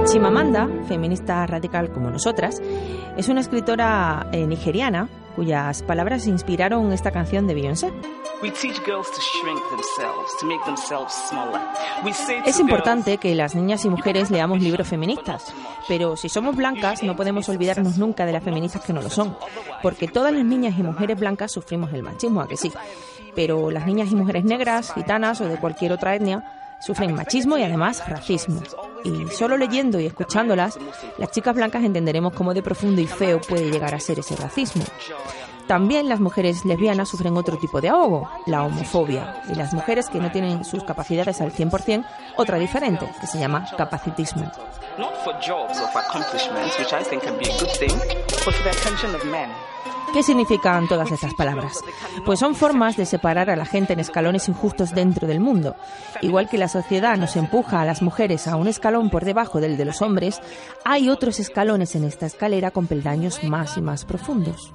Chimamanda, 0.05 0.69
feminista 0.87 1.47
radical 1.47 1.90
como 1.90 2.11
nosotras, 2.11 2.61
es 3.17 3.29
una 3.29 3.40
escritora 3.40 4.27
eh, 4.33 4.47
nigeriana 4.47 5.09
cuyas 5.35 5.83
palabras 5.83 6.27
inspiraron 6.27 6.93
esta 6.93 7.11
canción 7.11 7.47
de 7.47 7.55
Beyoncé. 7.55 7.90
Es 12.45 12.61
importante 12.61 13.17
que 13.17 13.35
las 13.35 13.55
niñas 13.55 13.85
y 13.85 13.88
mujeres 13.88 14.31
leamos 14.31 14.61
libros 14.61 14.87
feministas, 14.87 15.55
pero 15.88 16.17
si 16.17 16.29
somos 16.29 16.55
blancas 16.55 17.03
no 17.03 17.17
podemos 17.17 17.49
olvidarnos 17.49 17.97
nunca 17.97 18.27
de 18.27 18.33
las 18.33 18.45
feministas 18.45 18.85
que 18.85 18.93
no 18.93 19.01
lo 19.01 19.09
son, 19.09 19.37
porque 19.83 20.07
todas 20.07 20.33
las 20.33 20.45
niñas 20.45 20.79
y 20.79 20.83
mujeres 20.83 21.19
blancas 21.19 21.51
sufrimos 21.51 21.93
el 21.95 22.03
machismo, 22.03 22.43
a 22.43 22.49
que 22.49 22.59
sí, 22.59 22.71
pero 23.35 23.71
las 23.71 23.87
niñas 23.87 24.12
y 24.12 24.17
mujeres 24.17 24.45
negras, 24.45 24.93
gitanas 24.93 25.40
o 25.40 25.49
de 25.49 25.57
cualquier 25.57 25.93
otra 25.93 26.14
etnia 26.14 26.45
sufren 26.85 27.14
machismo 27.14 27.57
y 27.57 27.62
además 27.62 28.03
racismo. 28.09 28.62
Y 29.05 29.27
solo 29.29 29.57
leyendo 29.57 29.99
y 30.01 30.07
escuchándolas, 30.07 30.79
las 31.18 31.31
chicas 31.31 31.55
blancas 31.55 31.83
entenderemos 31.85 32.35
cómo 32.35 32.53
de 32.53 32.62
profundo 32.62 33.01
y 33.01 33.07
feo 33.07 33.40
puede 33.40 33.70
llegar 33.70 33.94
a 33.94 34.01
ser 34.01 34.18
ese 34.18 34.37
racismo. 34.37 34.85
También 35.66 36.11
las 36.11 36.20
mujeres 36.20 36.64
lesbianas 36.66 37.09
sufren 37.09 37.37
otro 37.38 37.57
tipo 37.57 37.81
de 37.81 37.88
ahogo, 37.88 38.29
la 38.47 38.64
homofobia, 38.64 39.42
y 39.51 39.55
las 39.55 39.73
mujeres 39.73 40.11
que 40.11 40.20
no 40.20 40.31
tienen 40.31 40.62
sus 40.62 40.85
capacidades 40.85 41.40
al 41.40 41.53
100%, 41.53 42.05
otra 42.37 42.59
diferente, 42.59 43.11
que 43.18 43.27
se 43.27 43.38
llama 43.38 43.66
capacitismo. 43.77 44.51
¿Qué 50.14 50.22
significan 50.22 50.87
todas 50.87 51.11
estas 51.11 51.35
palabras? 51.35 51.81
Pues 52.24 52.38
son 52.38 52.55
formas 52.55 52.96
de 52.96 53.05
separar 53.05 53.50
a 53.50 53.57
la 53.57 53.64
gente 53.64 53.94
en 53.94 53.98
escalones 53.98 54.48
injustos 54.48 54.94
dentro 54.94 55.27
del 55.27 55.40
mundo. 55.40 55.74
Igual 56.22 56.48
que 56.48 56.57
la 56.57 56.68
sociedad 56.68 57.16
nos 57.16 57.35
empuja 57.35 57.81
a 57.81 57.85
las 57.85 58.00
mujeres 58.00 58.46
a 58.46 58.55
un 58.55 58.68
escalón 58.68 59.11
por 59.11 59.24
debajo 59.24 59.61
del 59.61 59.77
de 59.77 59.85
los 59.85 60.03
hombres, 60.03 60.40
hay 60.85 61.09
otros 61.09 61.40
escalones 61.40 61.96
en 61.96 62.05
esta 62.05 62.27
escalera 62.27 62.70
con 62.70 62.87
peldaños 62.87 63.42
más 63.42 63.77
y 63.77 63.83
más 63.83 64.05
profundos. 64.05 64.72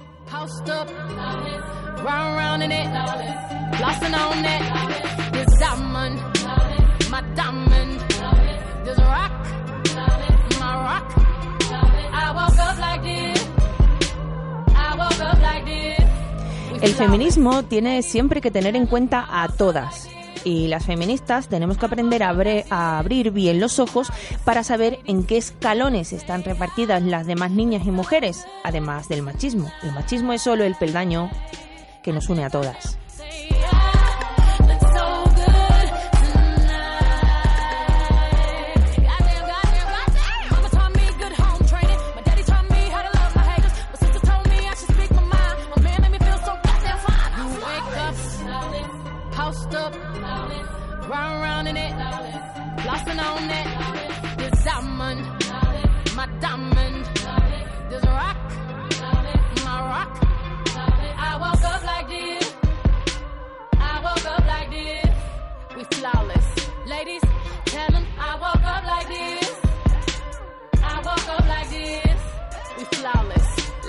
El 16.82 16.94
feminismo 16.94 17.62
tiene 17.62 18.02
siempre 18.02 18.40
que 18.40 18.50
tener 18.50 18.74
en 18.74 18.86
cuenta 18.86 19.26
a 19.28 19.48
todas. 19.48 20.08
Y 20.44 20.68
las 20.68 20.86
feministas 20.86 21.48
tenemos 21.48 21.76
que 21.76 21.84
aprender 21.84 22.22
a, 22.22 22.98
abrir 22.98 23.30
bien 23.32 23.60
los 23.60 23.78
ojos 23.78 24.10
para 24.44 24.64
saber 24.64 24.98
en 25.04 25.24
qué 25.24 25.36
escalones 25.36 26.14
están 26.14 26.42
repartidas 26.42 27.02
las 27.02 27.26
demás 27.26 27.50
niñas 27.50 27.86
y 27.86 27.90
mujeres, 27.90 28.46
además 28.64 29.08
del 29.08 29.20
machismo. 29.22 29.70
El 29.82 29.92
machismo 29.92 30.32
es 30.32 30.40
solo 30.40 30.64
el 30.64 30.74
peldaño 30.74 31.30
que 32.02 32.14
nos 32.14 32.30
une 32.30 32.44
a 32.44 32.50
todas. 32.50 32.99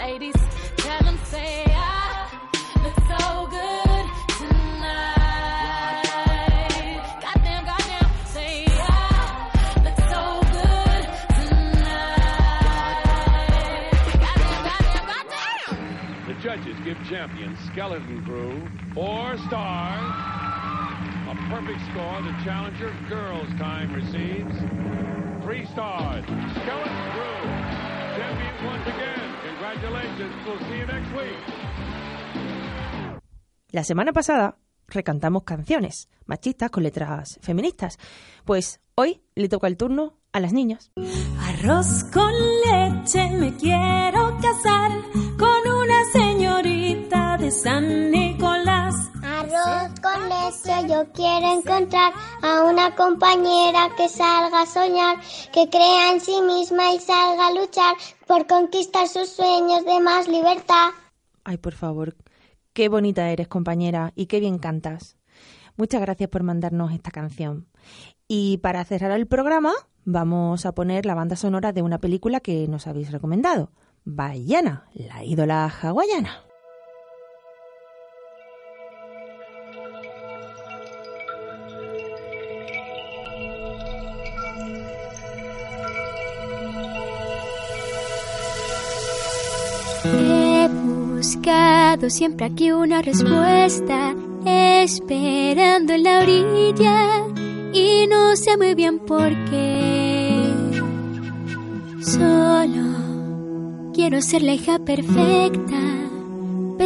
ladies. 0.02 0.36
Tell 0.78 1.00
them 1.04 1.18
say 1.26 1.64
I 1.68 2.28
look 2.84 2.96
so 3.14 3.46
good 3.58 4.06
tonight. 4.40 6.02
Goddamn, 7.22 7.66
goddamn, 7.66 8.10
say 8.26 8.66
I 8.68 8.72
look 9.86 10.00
so 10.10 10.24
good 10.58 11.04
tonight. 11.38 12.32
Goddamn, 14.26 14.64
goddamn, 14.70 15.06
goddamn. 15.14 15.74
The 16.28 16.34
judges 16.42 16.78
give 16.84 16.98
champion 17.08 17.56
Skeleton 17.68 18.26
Crew 18.26 18.68
four 18.96 19.38
stars. 19.48 20.16
A 21.30 21.36
perfect 21.50 21.82
score 21.92 22.22
the 22.24 22.34
challenger 22.44 22.92
girls' 23.08 23.54
time 23.60 23.94
receives. 23.94 24.58
Three 25.44 25.66
stars. 25.68 26.26
Skeleton 26.26 27.12
Crew. 27.14 27.44
champions 28.18 28.62
once 28.64 28.88
again. 28.88 29.31
Congratulations. 29.62 30.34
We'll 30.44 30.58
see 30.68 30.80
you 30.80 30.88
next 30.88 31.12
week. 31.14 31.38
La 33.70 33.84
semana 33.84 34.12
pasada 34.12 34.58
recantamos 34.88 35.44
canciones 35.44 36.10
machistas 36.26 36.72
con 36.72 36.82
letras 36.82 37.38
feministas. 37.44 38.00
Pues 38.44 38.82
hoy 38.96 39.22
le 39.36 39.50
toca 39.50 39.68
el 39.68 39.78
turno 39.78 40.18
a 40.32 40.40
las 40.40 40.52
niñas. 40.52 40.92
Arroz 41.40 42.06
con 42.06 42.34
leche, 42.34 43.30
me 43.38 43.56
quiero 43.56 44.36
casar 44.42 44.92
con 45.38 45.72
una 45.72 46.06
señorita 46.12 47.38
de 47.38 47.52
San 47.52 48.10
con 50.12 50.30
leche, 50.30 50.94
yo 50.94 51.12
quiero 51.14 51.60
encontrar 51.60 52.14
a 52.42 52.64
una 52.64 52.96
compañera 52.96 53.90
que 53.96 54.10
salga 54.10 54.62
a 54.62 54.66
soñar, 54.66 55.18
que 55.54 55.70
crea 55.70 56.12
en 56.12 56.20
sí 56.20 56.42
misma 56.42 56.94
y 56.94 57.00
salga 57.00 57.48
a 57.48 57.54
luchar 57.54 57.96
por 58.28 58.48
conquistar 58.48 59.08
sus 59.08 59.30
sueños 59.30 59.86
de 59.86 60.00
más 60.00 60.28
libertad. 60.28 60.90
Ay, 61.44 61.58
por 61.58 61.74
favor, 61.74 62.16
qué 62.74 62.90
bonita 62.90 63.30
eres, 63.30 63.48
compañera, 63.48 64.12
y 64.16 64.26
qué 64.26 64.40
bien 64.40 64.60
cantas. 64.60 65.18
Muchas 65.78 66.02
gracias 66.02 66.30
por 66.30 66.44
mandarnos 66.44 66.92
esta 66.92 67.12
canción. 67.12 67.68
Y 68.28 68.58
para 68.58 68.84
cerrar 68.86 69.12
el 69.12 69.28
programa, 69.28 69.74
vamos 70.04 70.66
a 70.66 70.74
poner 70.74 71.06
la 71.06 71.16
banda 71.16 71.36
sonora 71.36 71.74
de 71.74 71.82
una 71.82 72.00
película 72.00 72.40
que 72.40 72.68
nos 72.68 72.88
habéis 72.88 73.12
recomendado, 73.12 73.72
Bayana, 74.04 74.86
la 74.94 75.24
ídola 75.24 75.66
hawaiana. 75.66 76.51
Siempre 92.10 92.46
aquí 92.46 92.72
una 92.72 93.02
respuesta, 93.02 94.16
esperando 94.46 95.94
en 95.94 96.04
la 96.04 96.20
orilla 96.20 97.26
y 97.74 98.08
no 98.08 98.36
sé 98.38 98.56
muy 98.56 98.76
bien 98.76 99.00
por 99.00 99.30
qué. 99.50 100.50
Solo 102.02 103.92
quiero 103.94 104.22
ser 104.22 104.42
la 104.42 104.54
hija 104.54 104.80
perfecta, 104.80 106.01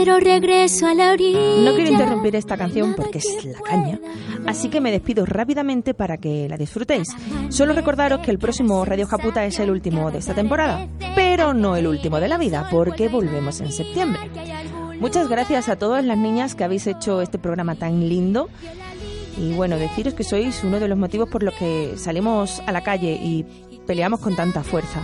pero 0.06 0.20
regreso 0.20 0.86
a 0.86 0.94
la 0.94 1.14
orilla. 1.14 1.64
No 1.64 1.74
quiero 1.74 1.90
interrumpir 1.90 2.36
esta 2.36 2.56
canción 2.58 2.94
porque 2.94 3.18
es 3.18 3.44
la 3.44 3.60
caña, 3.62 4.00
así 4.46 4.70
que 4.70 4.80
me 4.80 4.92
despido 4.92 5.26
rápidamente 5.26 5.96
para 5.96 6.18
que 6.18 6.48
la 6.48 6.58
disfrutéis. 6.58 7.08
Solo 7.50 7.74
recordaros 7.74 8.20
que 8.20 8.30
el 8.30 8.38
próximo 8.38 8.86
Radio 8.86 9.08
Japuta 9.08 9.44
es 9.46 9.58
el 9.60 9.72
último 9.72 10.12
de 10.12 10.20
esta 10.20 10.36
temporada, 10.36 10.88
pero 11.16 11.56
no 11.56 11.76
el 11.76 11.88
último 11.88 12.20
de 12.20 12.28
la 12.28 12.38
vida, 12.38 12.68
porque 12.70 13.10
volvemos 13.10 13.62
en 13.62 13.72
septiembre. 13.72 14.20
Muchas 15.00 15.28
gracias 15.28 15.70
a 15.70 15.76
todas 15.76 16.06
las 16.06 16.20
niñas 16.20 16.54
que 16.54 16.64
habéis 16.64 16.86
hecho 16.86 17.24
este 17.24 17.40
programa 17.40 17.74
tan 17.74 18.08
lindo. 18.08 18.48
Y 19.40 19.54
bueno, 19.54 19.78
deciros 19.78 20.14
que 20.14 20.24
sois 20.24 20.64
uno 20.64 20.80
de 20.80 20.88
los 20.88 21.00
motivos 21.00 21.30
por 21.30 21.42
los 21.42 21.56
que 21.56 21.96
salimos 21.98 22.62
a 22.68 22.72
la 22.72 22.84
calle 22.84 23.14
y 23.14 23.44
peleamos 23.88 24.20
con 24.20 24.36
tanta 24.36 24.62
fuerza. 24.62 25.02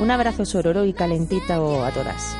Un 0.00 0.12
abrazo 0.12 0.46
sororo 0.46 0.84
y 0.84 0.92
calentito 0.92 1.84
a 1.84 1.90
todas. 1.90 2.36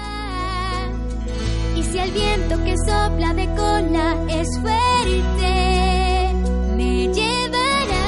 El 2.03 2.11
viento 2.11 2.65
que 2.65 2.75
sopla 2.79 3.33
de 3.33 3.47
cola 3.55 4.17
es 4.29 4.49
fuerte, 4.61 6.35
me 6.77 7.07
llevará. 7.07 8.07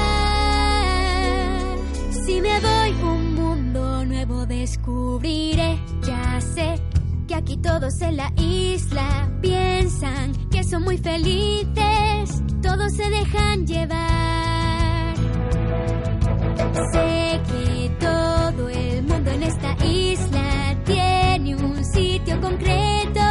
Si 2.27 2.41
me 2.41 2.59
voy, 2.59 2.91
un 3.03 3.35
mundo 3.35 4.05
nuevo 4.05 4.47
descubriré. 4.47 5.79
Ya 6.03 6.41
sé 6.41 6.75
que 7.29 7.37
aquí 7.37 7.57
todos 7.59 8.01
en 8.01 8.17
la 8.17 8.33
isla 8.37 9.31
piensan 9.41 10.33
que 10.51 10.65
son 10.65 10.83
muy 10.83 10.99
felices. 10.99 12.43
Todos 12.63 12.93
se 12.97 13.09
dejan 13.09 13.65
llevar. 13.65 15.15
Sé 16.93 17.41
que 17.49 17.91
todo 18.01 18.69
el 18.69 19.05
mundo 19.05 19.31
en 19.31 19.43
esta 19.45 19.77
isla 19.87 20.77
tiene 20.85 21.55
un 21.55 21.85
sitio 21.85 22.41
concreto 22.41 23.24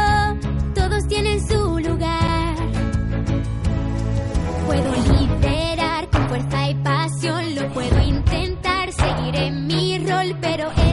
pero 10.32 10.83